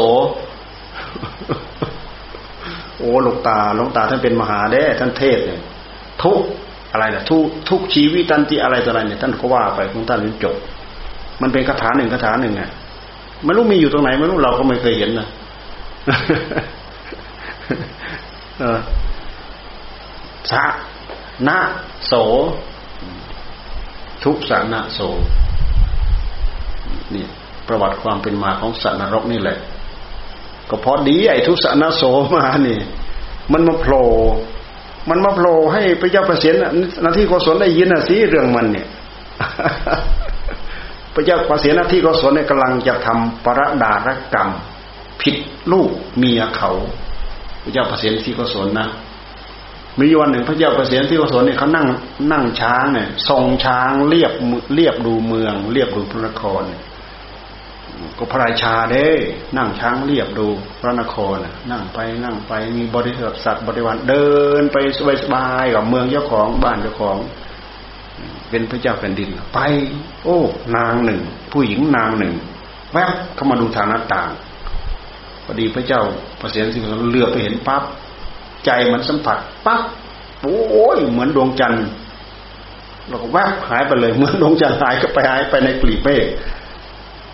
[2.98, 5.62] โอ้หลวงตาหลวงตาท่านเป็นมหาเด้ท่านเทศเนี่ย
[6.24, 6.40] ทุก
[6.92, 10.56] อะไรนะทุกทุกชีวิตันติอะไรต่ออะไรเนี่ยท่านก็ว่าไปของท่านจนจบ
[11.42, 12.64] มันเป็นคาถาหนึ่งคาถาหนึ่งไง
[13.44, 15.28] ไม่รู้มีอยู่ตรงไหนไม่รู้เราก็ไม่เคยเห็นนะ
[18.60, 18.80] เออ
[20.52, 20.64] สะ
[21.48, 21.58] นะ
[22.08, 22.14] โส
[24.24, 25.00] ทุกสานะโส
[27.14, 27.26] นี่
[27.68, 29.58] ประวัติความเป็นมาของสัตว์นรกนี่แหละ
[30.70, 32.04] ก็เพอดีไอ้ทุสนาโส
[32.36, 32.80] มานี่
[33.52, 34.06] มันมาโผล่
[35.10, 36.60] มันมาโผล่ให้พระเจ้าประสิทธิ์
[37.06, 38.88] นาทีโกศลได้ยินนะสิเรื่องมันเนี่ย
[41.14, 44.50] พระเจ้าประสิทธิ์นาทีโกศลเนี่ยกำลังจะทำประดารกรรม
[45.22, 45.36] ผิด
[45.72, 46.72] ลูกเมียเขา
[47.64, 48.88] พระเจ้าประสิทธิ์ที่โกศลนะ
[50.00, 51.88] มีวันหนึ่งพระเจ้าประสิทธิ์ที่โกศลเนี่ยเขานั่ง
[52.32, 54.32] นั่งช้างเนี่ยทรงช้างเรียบ
[54.76, 56.64] เรียบดูเมือง เรียบดูพระนคร
[58.18, 59.08] ก็พระราชาเด้
[59.58, 60.48] นั่งช้างเรียบดู
[60.80, 61.38] พระนคร
[61.72, 64.28] นั่งไปนั่งไปมีบริษัทสัตว์บริวารเดิ
[64.62, 64.78] นไป
[65.24, 67.18] สบายๆกับเมืองเจ้าของบ้านเจ้าของ
[68.50, 69.60] เป็นพระเจ้าแผ่นดิน ไป
[70.24, 70.40] โอ้
[70.76, 71.22] นางหนึ่ง
[71.52, 72.34] ผู้หญิงนางหนึ่ง
[72.94, 74.30] แวบเข้ามาดูทางหน้าต่าง
[75.46, 76.02] พอดีพระเจ้า
[76.40, 77.84] ประเสียนสิงห์เลือไปเห็นปั๊บ
[78.66, 79.82] ใจมันสัมผัสปั๊บ
[80.42, 81.86] โอ้ยเหมือนดวงจันทร์
[83.08, 86.26] เราก็แวบหายไปเลยเหมือนดวงจันทร์หายก็ไปหายไปในกลีบเมฆ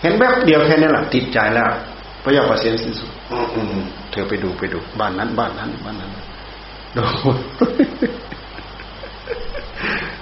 [0.02, 1.72] เห็นแวบเดียวแค่นี้แหละติดใจแล้ว
[2.24, 3.12] พระยาประเสนสิ้นสุด
[4.12, 6.12] เธอไปดูไปดูบ้านนั้น บ้านนั้นบ้านนั้น
[6.98, 7.06] ดู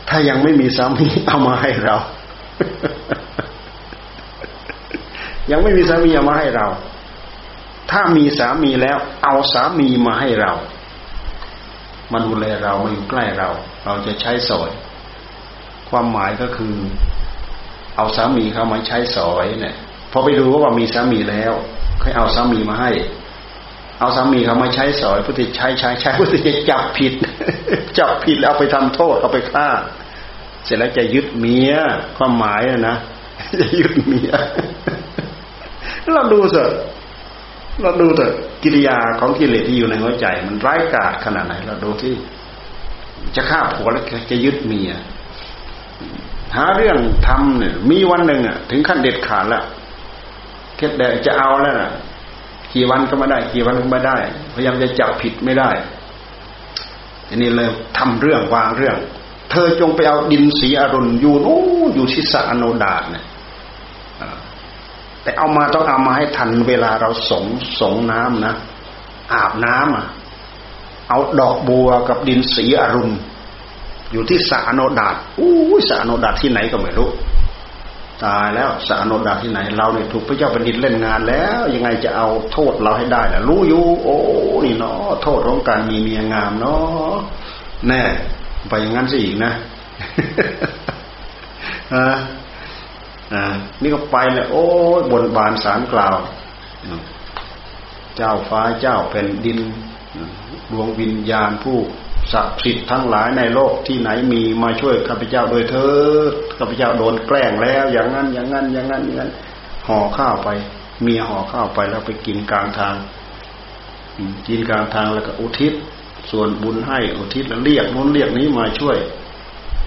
[0.09, 1.95] ถ้ายังไม่มีสามีเอามาให้เรา
[5.51, 6.67] ยังไม่มีสามีเอามาให้เรา
[7.91, 10.53] ถ้ามีสามีแล้ว เอาสามีมาให้เรา
[12.11, 13.49] มาดูแลเรามาอยู่ใกล้เรา
[13.85, 14.71] เราจะใช้สอย
[15.89, 16.75] ความหมายก็คือ
[17.95, 19.75] เอาสามีเขามาใช้สอยเนี่ย
[20.11, 21.53] พอไปดูว่ามีสามีแล้ว
[22.01, 22.91] ให้เอาสามีมาให้
[23.99, 27.13] เอาสามีเขามาใช้สอยพุทธิใช้ใช้ใช้พุทธิจะจับผิด
[27.97, 29.67] จับผิดแล้วเอาไปทำโทษเอาไปฆ่า
[30.65, 31.71] เสร็จแล้วจะยึดเมีย
[32.17, 32.97] ความหมายนะ
[33.61, 34.31] จะยึดเมีย
[36.13, 36.71] เราดูเถอะ
[37.81, 42.13] เราดูเถอะกิริยาของกิเลสที่อยู่ในหัวใจ มันร้ายกาจขนาดไหน เราดูที่
[43.35, 44.91] จะฆ่าผัวแล้วจะยึดเมีย
[46.55, 49.63] หาเรื่องทำเนี่ย มีวันหนึ่งอะ ถึงขั้นเด็ดขาดแล้ว
[50.77, 51.91] เคิดแต่จะเอาแล้วน่ะ
[52.73, 54.17] กี่วันก็ไม่ได้ กี่วันก็ไม่ได้
[54.53, 55.69] พยายามจะจับผิดไม่ได้
[57.27, 58.97] ทีนี้เลยทำเรื่องวางเรื่อง
[59.51, 61.59] เธอจงไปเอาดินสีอรุณอยู่นู้
[61.93, 63.23] อยู่ที่สะอโนดาเนี่ย
[65.29, 67.45] แต่เอามาต้องเอามาให้ทันเวลาเราสง
[67.79, 68.53] สงน้ำนะ
[69.33, 70.05] อาบน้ำอะ
[71.09, 73.11] เอาดอกบัวกับดินสีอรุณ
[74.11, 75.53] อยู่ที่สาโนดาตอู้
[75.89, 77.09] สาโนดาตที่ไหนก็ไม่รู้
[78.23, 84.17] ตายแล้วสาโนดาตที่ไหน เราเนี่ยถูกพระเจ้าแผ่นดินเล่นงานแล้ว ยังไงจะเอาโทษเราให้ได้ล่ะรู้อยู่ โอ้
[84.65, 87.15] นี่เนาะโทษของการมีเมียงามเนาะ
[87.87, 88.01] แน่
[88.69, 89.51] ไปอย่างนั้นสิอีกนะ
[91.95, 92.17] อ่า
[93.81, 94.65] นี่ก็ไปเลยโอ้
[95.11, 96.17] บนบานสารกล่าว
[98.17, 99.59] เจ้าฟ้าเจ้าแผ่นดิน
[100.71, 101.79] ดวงวิญญาณผู้
[102.33, 105.95] ศักดิ์สิทธิ์ทั้งหลายในโลกที่ไหนมีมาช่วยข้าพเจ้าโดยเธอ
[106.57, 109.31] ข้าพเจ้าโดนแกล้งแล้ว อย่างนั้นอย่างนั้นอย่างนั้นอย่างนั้น
[109.87, 110.49] ห่อข้าวไป
[111.01, 112.95] เมียห่อข้าวไปแล้วไปกินกลางทาง
[114.47, 115.73] กินกลางทางแล้วก็อุทิศ
[116.31, 118.97] ส่วนบุญให้อุทิศแล้วเรียกนู้นเรียกนี้มาช่วย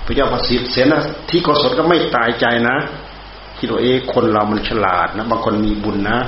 [0.07, 2.77] พระเจ้าประสิทธิ์เสนะที่กศลก็ไม่ตายใจนะ
[3.65, 6.19] คิดว่าเอ๊คนเรามันฉลาดนะบางคนมีบุญนะ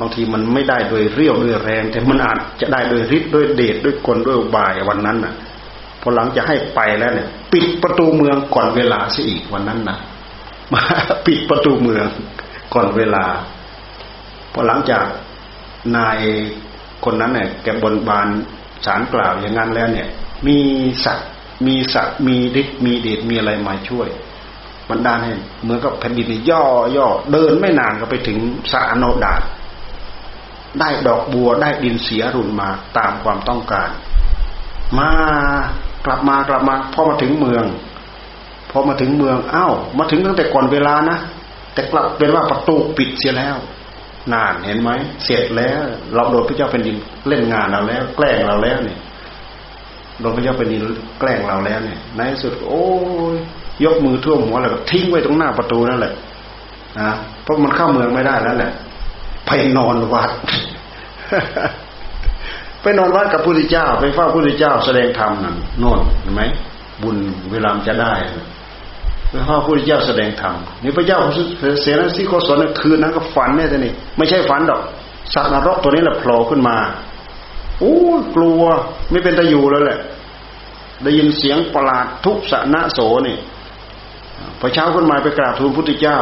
[0.00, 5.34] บางทีมันไม่ได้โดยเรี่ยวด้วยแรง แต่มันอาจจะได้โดยฤทธิ์ด้วยเดชด้วยกลด้วยบายวันนั้นน่ะ
[6.00, 9.96] พอหลังจะให้ไปแล้วเนี่ย ปิดประตูเมืองก่อนเวลาซะอีกวันนั้นนะ
[10.72, 10.82] มา
[11.26, 12.06] ปิดประตูเมือง
[12.74, 13.24] ก่อนเวลา
[14.52, 15.04] พอหลังจาก
[15.96, 16.18] นาย
[17.04, 18.28] คนนั้นเนี่ยแกบนบาน
[18.86, 20.08] สารกล่าวอย่างนั้นแล้วเนี่ย
[20.46, 20.58] มี
[21.04, 21.28] สัตว์
[21.66, 24.08] มีสัตว์มีฤทธิ์มีเดชมีอะไรมาช่วย
[24.88, 25.32] มันดาให้
[25.62, 26.64] เหมือนกับแผ่นดินย่อ
[26.96, 28.38] ย่อเดินไม่นานก็ไปถึง
[28.72, 29.42] สรอโนดาต
[30.80, 32.68] ได้ดอกบัวได้ดินเสียรุนมา
[32.98, 33.88] ตามความต้องการ
[34.98, 35.10] มา
[36.06, 37.64] กลับมากลับมาพอมาถึงเมือง
[38.70, 41.18] พอมาถึงเมืองอ้าวมาถึงตั้งแต่ก่อนเวลานะ
[41.74, 43.56] แต่กลับเป็นว่าประตูปิดเสียแล้ว
[44.32, 44.90] นานเห็นไหม
[45.24, 45.82] เสร็จแล้ว
[46.14, 46.96] เราโดนพระเจ้าเป็นดิน
[47.28, 48.98] เล่นงานเราแล้ว แกล้งเราแล้วเนี่ย
[50.20, 50.82] โดนพระเจ้าเป็นดิน
[51.20, 52.86] แกล้งเราแล้วเนี่ยในสุดโอ้
[53.34, 53.36] ย
[53.84, 56.12] ยกมือท่วมหัวแล้วก็ทิ้งไว้ตรงหน้าประตูนั่นแหละ
[57.00, 57.10] นะ
[57.42, 58.72] เพราะมันเข้าเมืองไม่ได้แล้วแหละ
[59.46, 60.30] ไปนอนวัด
[62.82, 66.42] ไปนอนวัดกับพระพุทธเจ้า ไปเฝ้าพระพุทธเจ้าแสดงธรรมนั่นโน่นเห็นไหม
[67.02, 67.16] บุญ
[67.52, 68.14] เวลาจะได้
[69.30, 71.18] ไปเฝ้าพระพุทธเจ้าแสดงธรรมนี่พระเจ้า
[71.82, 74.80] เสนาสีโกศลคืนนั้นก็ฝันเนี่ยแต่นี่ไม่ใช่ฝันดอก
[75.34, 76.76] สัตว์นรกตัวนี้แหละโผล่ขึ้นมา
[77.78, 77.96] โอ้
[78.36, 78.62] กลัว
[79.10, 79.98] ไม่เป็นตะอยู่แล้วแหละ
[81.02, 83.36] ได้ยินเสียงประหลาดทุกสนะโสนี่
[84.60, 86.18] พอเช้าขึ้นมาไปกราบทูลพุทธเจ้า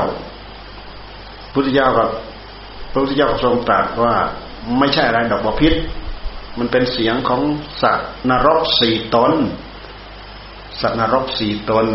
[1.55, 2.09] พุทธเจ้ากับ
[2.93, 4.15] พระพุทธเจ้าทรงตรัสว่า
[4.79, 5.75] ไม่ใช่อะไรดอกบพิษ
[6.59, 7.41] มันเป็นเสียงของ
[7.83, 9.33] สัตว์นรกสี่ตน
[10.81, 11.87] สัตว์นรกสี่ตน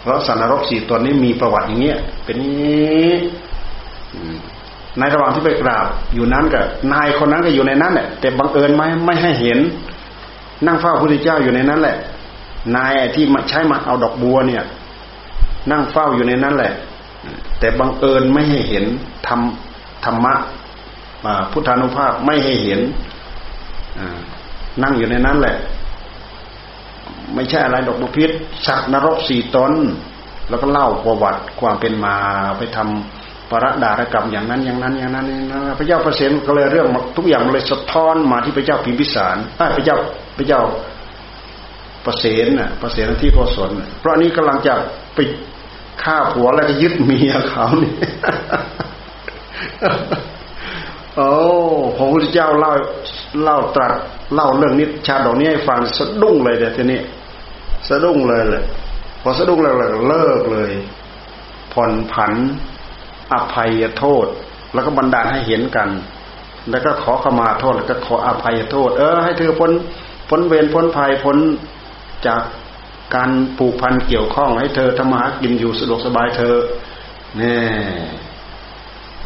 [0.00, 3.12] เพราะสัตว์นรกสี่ตนนี้มีประวัติอย่างเงี้ย เป็นนี้
[4.98, 9.58] ในระหว่างที่ไปกราบอยู่นั้นกับนายคนนั้นก็อยู่ในนั้นแหละแต่บังเอิญไหมไม่ให้เห็น
[10.66, 11.96] นั่งเฝ้าพระพุทธเจ้าอยู่ในนั้นแหละ
[12.76, 14.62] นายที่ใช้มาเอาดอกบัวเนี่ย
[15.70, 16.72] นั่งเฝ้าอยู่ในนั้นแหละ
[17.58, 18.84] แต่บังเอิญไม่ให้เห็น
[19.26, 19.40] ธรรม
[20.04, 20.34] ธรรมะ
[21.52, 22.80] พุทธานุภาพไม่ให้เห็น
[24.82, 25.56] นั่งอยู่ในนั้นแหละ
[27.34, 28.30] ไม่ใช่อะไรดอกบุพิษ
[28.66, 29.72] สัตว์นรกสี่ตน
[30.48, 32.14] แล้วก็เล่าประวัติความเป็นมา
[32.58, 35.26] ไปทำประดารกรรมอย่างนั้นอย่างนั้นอย่างนั้น
[35.78, 39.36] พระเจ้าประเสนก็เลยเรื่องทุกอย่างเลยสะท้อนมาที่พระเจ้าพิมพิสาร
[39.76, 39.96] พระเจ้า
[40.38, 40.62] พระเจ้า
[42.06, 44.74] ประเสนน่ะประเสนที่โกศลเพราะนี้กำลังจะ
[45.14, 45.18] ไป
[46.02, 47.92] ฆ่าผัวแล้วก็ยึดเมียเขาเนี่
[51.16, 51.30] โอ้
[51.96, 52.72] พระพุทธเจ้าเล่า
[53.42, 53.92] เล่าตรัส
[54.34, 57.00] เล่าเรื่องนี้ชาดอกนี้ให้ฟังสะดุ้งเลยเดี๋ยวทีนี้
[57.88, 58.64] สะดุ้งเลยเลย
[59.22, 59.74] พอสะดุ้งแล้ว
[60.08, 60.72] เลิกเลย
[61.72, 62.32] ผ่อนผัน
[63.32, 64.26] อภัยโทษ
[64.72, 65.88] แล้วก็บันดาลให้เห็นกัน
[66.70, 69.72] แล้วก็ขอขมาโทษแล้วก็ขออภัยโทษ เออ ให้เธอพ้น
[70.28, 71.36] พ้นเวรพ้นภัยพ้น
[72.26, 72.40] จาก
[73.14, 76.54] การผูกพันเกี่ยวข้องให้เธอทำมาหากินอยู่สะดวกสบายเธอ
[77.38, 77.56] แน่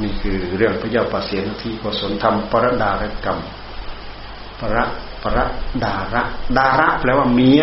[0.02, 3.38] นี่คือเรื่องพระเจ้าปเสียนที่กศลทำปรดารกรรม
[4.60, 4.84] ประ
[5.22, 5.44] ประ
[5.84, 6.22] ดาระ
[6.58, 7.62] ดาระแปลว่าเมีย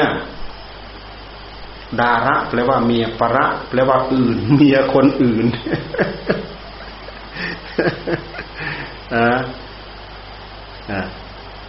[2.02, 5.46] ดาระแปลว่าเมียประแปลว่าอื่น เมียคนอื่น
[9.14, 9.38] อ่า
[10.92, 11.02] อ่า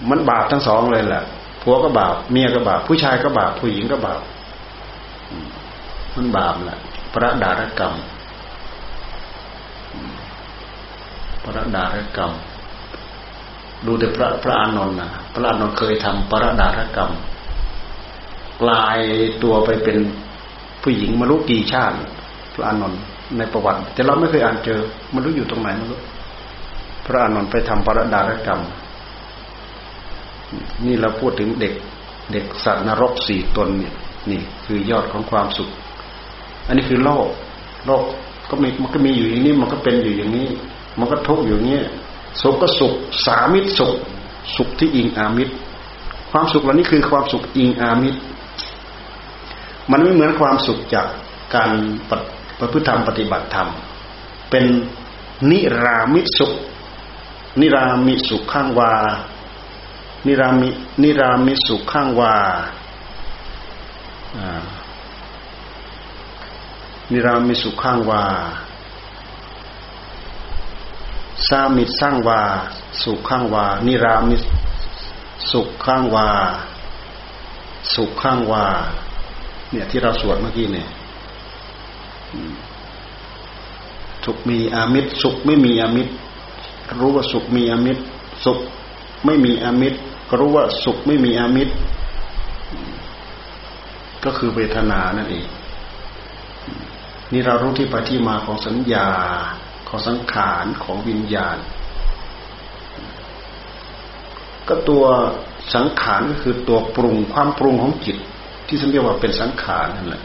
[0.08, 1.22] มันบาปทั้งสองเลยแหละ
[1.62, 4.20] ผัวก็บาปเมียก็บาปผู้ชายก็บาปผู้หญิงก็บาป
[6.16, 6.78] มันบาปแหละ
[7.12, 7.94] พระดารกรรม
[11.44, 12.32] พระดารกรรม
[13.86, 17.10] ดูแต่พระพระอานนท์นะพระอานนท์เคยทำพระดารกรรม
[18.62, 18.98] กลาย
[19.42, 19.98] ตัวไปเป็น
[20.82, 21.96] ผู้หญิงมรู้กี่ชาติ
[22.54, 23.00] พระอานนท์
[23.38, 24.80] ในประวัติ แต่เราไม่เคยอ่านเจอ
[25.14, 26.00] มันรู้อยู่ตรงไหนมรู้
[27.06, 28.60] พระอานนท์ไปทำพระดารกรรม
[30.86, 31.74] นี่เราพูดถึงเด็ก
[32.32, 33.94] เด็กสัตว์นรกสี่ตนเนี่ย
[34.30, 35.70] นี่คือยอดของความสุข
[36.66, 37.26] อันนี้คือโลก
[37.86, 38.02] โลก
[38.50, 40.48] ก็มีมันก็มีอยู่อย่างนี้ มันก็เป็นอยู่อย่างนี้
[40.98, 41.82] มันก็ทุกข์อยู่อย่างนี้
[42.42, 42.94] สุขก็สุข
[43.26, 43.94] สามิตรสุข
[44.56, 45.54] สุขที่อิงอามิตร
[46.30, 48.20] ความสุขเหล่านี้คือความสุขอิงอามิตร
[49.90, 51.06] มันไม่เหมือนความสุขจาก
[51.54, 51.70] การ
[52.58, 53.68] ประพฤติธรรมปฏิบัติธรรม
[54.50, 54.64] เป็น
[55.50, 56.52] นิรามิตสุข
[57.60, 58.94] นิรามิสุขข้างวา
[60.26, 60.68] นิรามิ
[61.02, 62.85] นิรามิสุขข้างวาอ่า
[67.12, 68.24] นิรามิสุขังวา
[71.48, 72.40] สามิตสร้างวา
[73.02, 74.36] สุขังวา นิรามิ
[75.50, 76.28] สุขังวา
[77.94, 78.64] สุขังวา
[79.70, 80.88] เนี่ยที่เราสวดเมื่อกี้เนี่ย
[84.24, 86.12] สุขมีอามิตรสุขไม่มีอามิตร
[87.00, 88.02] รู้ว่าสุขมีอามิตร
[88.44, 88.58] สุข
[89.24, 91.72] ไม่มีอามิตรก็รู้ว่าสุขไม่มีอามิตร
[94.24, 95.46] ก็คือเวทนานั่นเอง
[97.32, 99.08] นี่เรารู้ที่ไปที่มาของสัญญา
[99.88, 101.58] ของสังขารของวิญญาณ
[104.68, 105.04] ก็ตัว
[105.74, 108.16] สังขารก็คือตัวปรุงความปรุงของจิต
[108.66, 110.22] ที่สัญญาว่าเป็นสังขารนั่นแหละ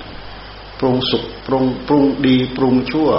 [0.79, 3.09] ปรุงสุขปรุงปรุงดีปรุงชั่ว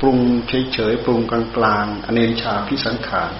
[0.00, 0.18] ปรุง
[0.48, 3.32] เฉยเฉยปรุงกลางกลางอเนชาพิสังขาร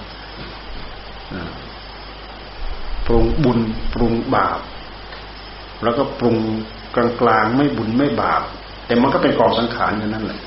[3.05, 3.59] ปรุงบุญ
[3.93, 4.59] ปรุงบาป
[5.83, 6.37] แล้วก็ปรุง
[6.95, 8.41] กลางกลางไม่บุญไม่บาป
[8.85, 10.39] แต่มันก็เป็นกองสังขารอย่างนั้นแหละ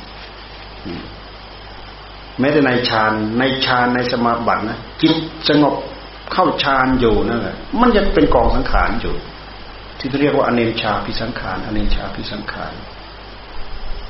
[2.38, 5.14] แม้แต่ในฌานในฌานในสมาบัตินะจิต
[5.48, 5.74] สงบ
[6.32, 9.14] เข้าฌานอยู่นั่นแหละมันยังเป็นกองสังขารอยู่
[9.98, 12.72] ที่เรียกว่าอเนชาพิสังขารอเนชาพิสังขาร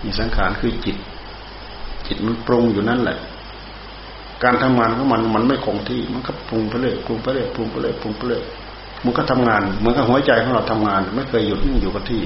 [0.04, 0.96] มีสังขารคือจิต
[2.06, 3.18] จิตมันปรุงอยู่นั่นแหละ
[4.42, 8.42] การทำงานของมันมันไม่คงที่มันก็ปรุงไปเรื่อยปรุงไปเรื่อยปรุงไปเรื่อยปรุงไปเรื่อย
[9.04, 12.22] มันก็ทำงานเหมือนกับหัวใจของเราทำงาน ไม่เคยหยุดนิ่งอยู่กับที่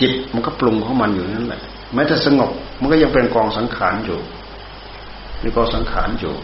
[0.00, 1.62] จิตมันก็ปรุงของมันอยู่นั่นแหละ
[1.94, 4.18] แม้แต่สงบมันก็ยังเป็นกองสังขารอยู่
[5.42, 6.34] มีกองสังขารอยู่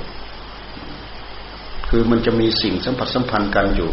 [1.89, 3.91] คือมันจะมีสิ่งสัมผัสสัมพันธ์กันอยู่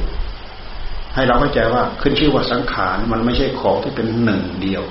[1.16, 4.84] ให้เราเข้าใจว่าขึ้นชื่อว่าสังขารมันไม่ใช่ของที่เป็นหนึ่งเดียว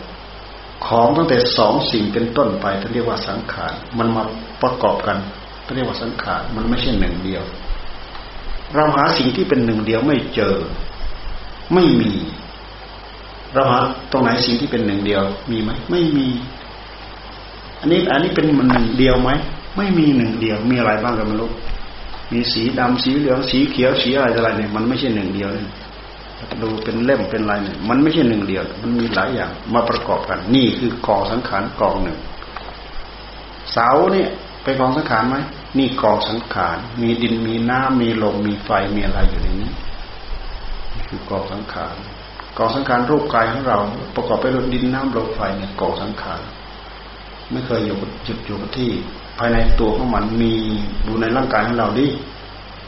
[0.87, 4.23] ของตั้งแต่สองสิ่งเป็นต้นไปท่านเรียกว่าสังขารมันมา
[4.63, 5.19] ประกอบกัน
[5.65, 7.43] ท่านเรียกว่าสังขารมันไม่ใช่หนึ่งเดียว
[8.75, 10.55] เราหาสิ่งที่เป็นหนึ่งเดียวไม่เจอ
[11.75, 12.13] ไม่มี
[13.55, 13.79] เราหา
[14.13, 16.29] ตรงไหนสิ่งที่เป็นหนึ่งเดียว มีไหมไม่มี
[17.81, 19.31] อันนี้อันนี้เป็นมันหนึ่งเดียวไหม
[19.77, 21.51] ไม่มีหนึ่งเดียว มีอะไรบ้างกันไม่รู้
[22.33, 25.65] มีสีดำสีเหลืองสีเขียวสีอะไรอะไรเนี่ยมันไม่ใช่หนึ่งเดียวเลย
[26.63, 32.19] ดูเป็นเล่มเป็นลายเนี่ยมันไม่ใช่หนึ่งเดียว มันมีหลายอย่างมาประกอบกัน นี่คือกองสังขารกองหนึ่ง
[33.73, 34.29] เสาเนี่ย
[34.63, 35.37] ไปกองสังขารไหม
[35.79, 39.71] นี่กองสังขาร มีดินมีน้ำมีลมมีไฟมีอะไรอยู่ในนี้
[40.95, 41.95] นี่คือกองสังขาร
[42.59, 43.79] กองสังขารรูปกายของเรา
[44.15, 46.41] ประกอบไปด้วยดินน้ำลมไฟเนี่ยกองสังขาร
[47.51, 48.91] ไม่เคยอยู่หยุดอยู่ที่
[49.39, 50.53] ภายในตัวของมันมี
[51.07, 52.07] ดูในร่างกายของเราดิ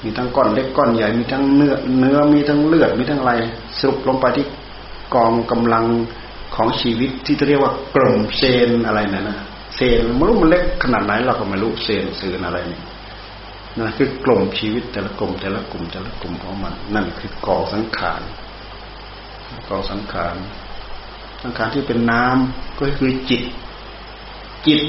[0.02, 3.32] มีทั้งก้อนเล็กก้อนใหญ่มีทั้งเนื้อเนื้อมีทั้งเลือดมีทั้งอะไร
[3.78, 4.46] สรุปลงไปที่
[5.14, 5.84] กองกำลัง
[6.54, 9.38] ของชีวิตที่เรียกว่ากลุ่มเซนอะไรนะนะ
[9.76, 12.80] เซนไม่รู้มันเล็กขนาดไหนเราก็ไม่รู้เซนสื่ออะไรนี่
[13.76, 18.22] นั่นคือกลุ่มชีวิตแต่ละกลุ่มแต่ละกลุ่มแต่ละกลุ่มของมัน นั่นคือกองสังขาร
[19.68, 20.36] กองสังขาร
[21.42, 23.42] สังขารที่เป็นน้ำก็คือจิต
[24.66, 24.82] จิต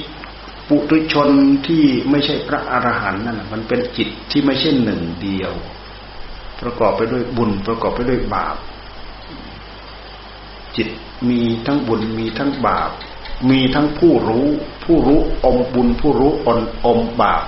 [0.68, 1.30] ปุถุชน
[1.68, 5.54] ที่ไม่ใช่พระอรหันต์นั่นมันเป็นจิตที่ไม่ใช่หนึ่งเดียว
[6.62, 8.58] ประกอบไปด้วยบุญประกอบไปด้วยบาป
[10.76, 10.90] จิต
[11.30, 12.92] มีทั้งบุญมีทั้งบาป
[13.50, 14.48] มีทั้งผู้รู้
[14.86, 17.44] ผู้รู้อมบุญผู้รู้อนอมบาป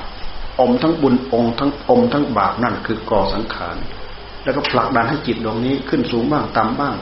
[0.60, 3.78] อมทั้งบุญองทั้งอมทั้งบาปนั่นคือกอสังขาร
[4.44, 6.96] แล้วก็ผลักดันให้จิตดวงนี้ขึ้นสูงบ้างต่ำบ้าง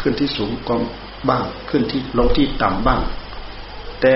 [0.00, 0.74] ขึ้นที่สูงก็
[1.28, 3.00] บ้างขึ้นที่ลงที่ต่ำบ้าง
[4.00, 4.14] แต่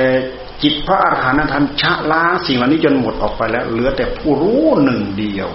[0.63, 5.49] จิตพระอรหันต์ท่านชะล้างสิ่งเหล่านี้จนหมดออกไปแล้ว เหลือแต่ผู้รู้หนึ่งเดียว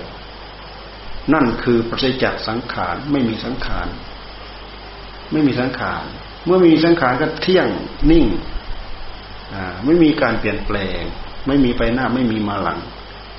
[1.33, 3.87] นั่นคือปราศจากสังขารไม่มีสังขาร
[5.31, 6.03] ไม่มีสังขาร
[6.45, 7.67] เมื่อมีสังขารก็เที่ยง
[8.11, 8.25] นิ่ง
[9.53, 11.01] อ่าไม่มีการเปลี่ยนแปลง
[11.47, 12.79] ไม่มีไปหน้าไม่มีมาหลัง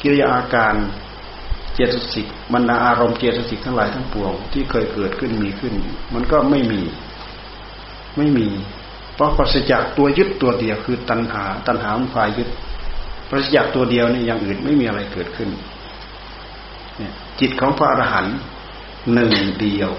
[0.01, 0.75] กิริยาอาการ
[1.75, 5.75] เจตสิกบรรดาอารมณ์เจตสิกทั้งหลายทั้งปวงที่เคยเกิดขึ้นมีขึ้น
[6.15, 6.83] มันก็ไม่มี
[8.17, 8.49] ไม่มี
[9.15, 12.49] เพราะปราศจากตัวยึดตัวเดียวคือตัณหา ตัณหามันฝ่ายยึด
[13.29, 15.49] ปราศจากตัวเดียวนี่อย่างอื่นไม่มีอะไรเกิดขึ้น
[16.99, 18.37] เนี่ยจิตของพระอรหันต์
[19.15, 19.91] หนึ่งเดียว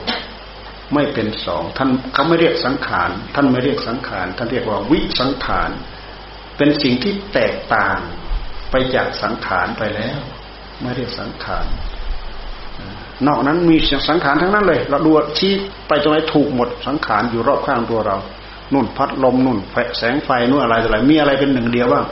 [0.93, 5.69] ไม่เป็นสองท่านเขาไม่เรียกสังขารท่านไม่เรียกสังขารท่านเรียกว่าวิสังขาร
[6.57, 7.97] เป็นสิ่งที่แตกต่าง
[8.71, 10.19] ไปจากสังขารไปแล้ว
[10.81, 11.65] ไม่เรียกสังขาร
[13.27, 13.75] นอกนั้นมี
[14.09, 15.53] สังขารทั้งนั้นเลย เราดูชี้
[15.87, 18.17] ไปตรงไหนถูกหมดสังขารอยู่รอบข้างตัวเรา
[18.73, 19.57] นุ่นพัดลมนุ่น
[19.97, 22.05] แสงไฟนู่นอะไรอะไรมีอะไรเป็นหนึ่งเดียวบ้าง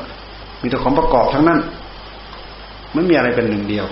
[0.61, 1.59] มีแต่ของประกอบทั้งนั้น
[2.93, 3.85] ไม่มีอะไรเป็นหนึ่งเดียว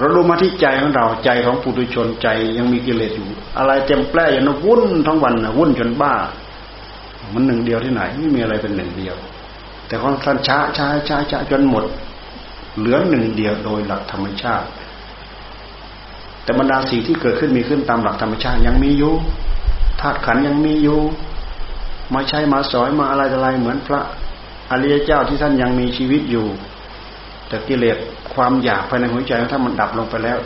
[0.00, 2.28] เราดูมาที่ใจของเราใจของปุถุชนใจ
[2.58, 3.26] ยังมีกิเลสอยู่
[3.58, 6.14] อะไรเต็มแปร่อย่างนั้นวุ่นทั้งวันนะวุ่นจนบ้า
[7.34, 9.16] มันหนึ่งเดียวที่ไหน ไม่มีอะไรเป็นหนึ่งเดียว
[9.86, 11.84] แต่ของท่านช้าช้าช้าช้าจนหมด
[12.78, 14.68] เหลือหนึ่งเดียวโดยหลักธรรมชาติ
[16.42, 19.12] แต่บรรดาสิ่งที่เกิดขึ้นมีขึ้นตามหลักธรรมชาติยังมีอยู่
[20.00, 21.00] ธาตุขันยังมีอยู่
[22.14, 24.00] มาใช้มาสอยมาอะไรอะไรเหมือนพระ
[24.70, 26.46] อริยเจ้าที่ท่านยังมีชีวิตอยู่
[27.50, 27.98] แต่กิเลส
[28.34, 30.38] ความอยากภายในหัวใจท่ามันดับลงไปแล้ว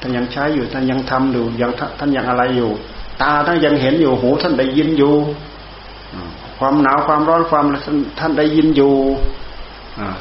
[0.00, 2.70] ท่านยังใช้อยู่ท่านยังทำอยู่ยังท่านยังอะไรอยู่
[3.22, 5.14] ตาท่านยังเห็นอยู่หูท่านได้ยินอยู่
[6.58, 7.64] ความหนาวความร้อนความ
[8.20, 8.94] ท่านได้ยินอยู่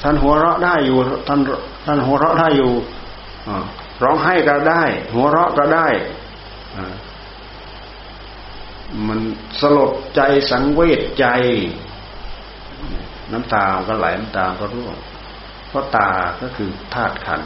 [0.04, 1.40] ท่านหัวเราะได้อยู่ท่าน
[1.86, 2.72] ท่านหัวเราะได้อยู่
[4.04, 4.84] ร้องไห้ก็ได้
[5.14, 5.88] หัวเราะก็ได้
[9.08, 9.20] มัน
[9.60, 10.22] สลดใจ
[10.52, 11.26] สังเวชใจ
[13.32, 14.96] น้ำตาก็ไหลน้ำตาก็ร่วง
[15.76, 16.10] ราะตา
[16.42, 17.42] ก็คือธาตุขัน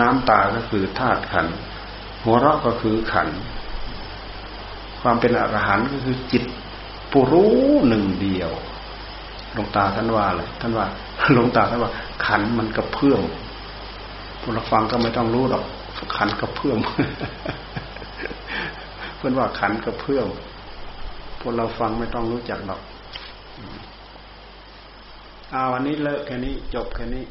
[0.00, 1.46] น้ำตาก็คือธาตุขัน
[2.24, 3.28] หัวเราะก็คือขัน
[5.00, 6.44] ความเป็นอรหันต์ก็คือจิต
[7.10, 7.52] ผู้รู้
[7.88, 8.50] หนึ่งเดียว
[9.54, 10.86] หลวงตาท่านว่าเลยท่านว่า
[11.34, 11.92] หลวงตาท่านว่า
[12.26, 13.22] ขันมันกระเพื่อม
[14.40, 15.64] พวกเราฟังก็ไม่ต้องรู้หรอก
[16.16, 16.78] ขันกระเพื่อม
[19.16, 20.28] เพื่อนว่าขันกระเพื่อม
[21.40, 22.80] พวกเราฟังไม่ต้องรู้จักหรอก
[25.52, 27.24] อาวันนี้เลิกแค่นี้ จบแค่นี้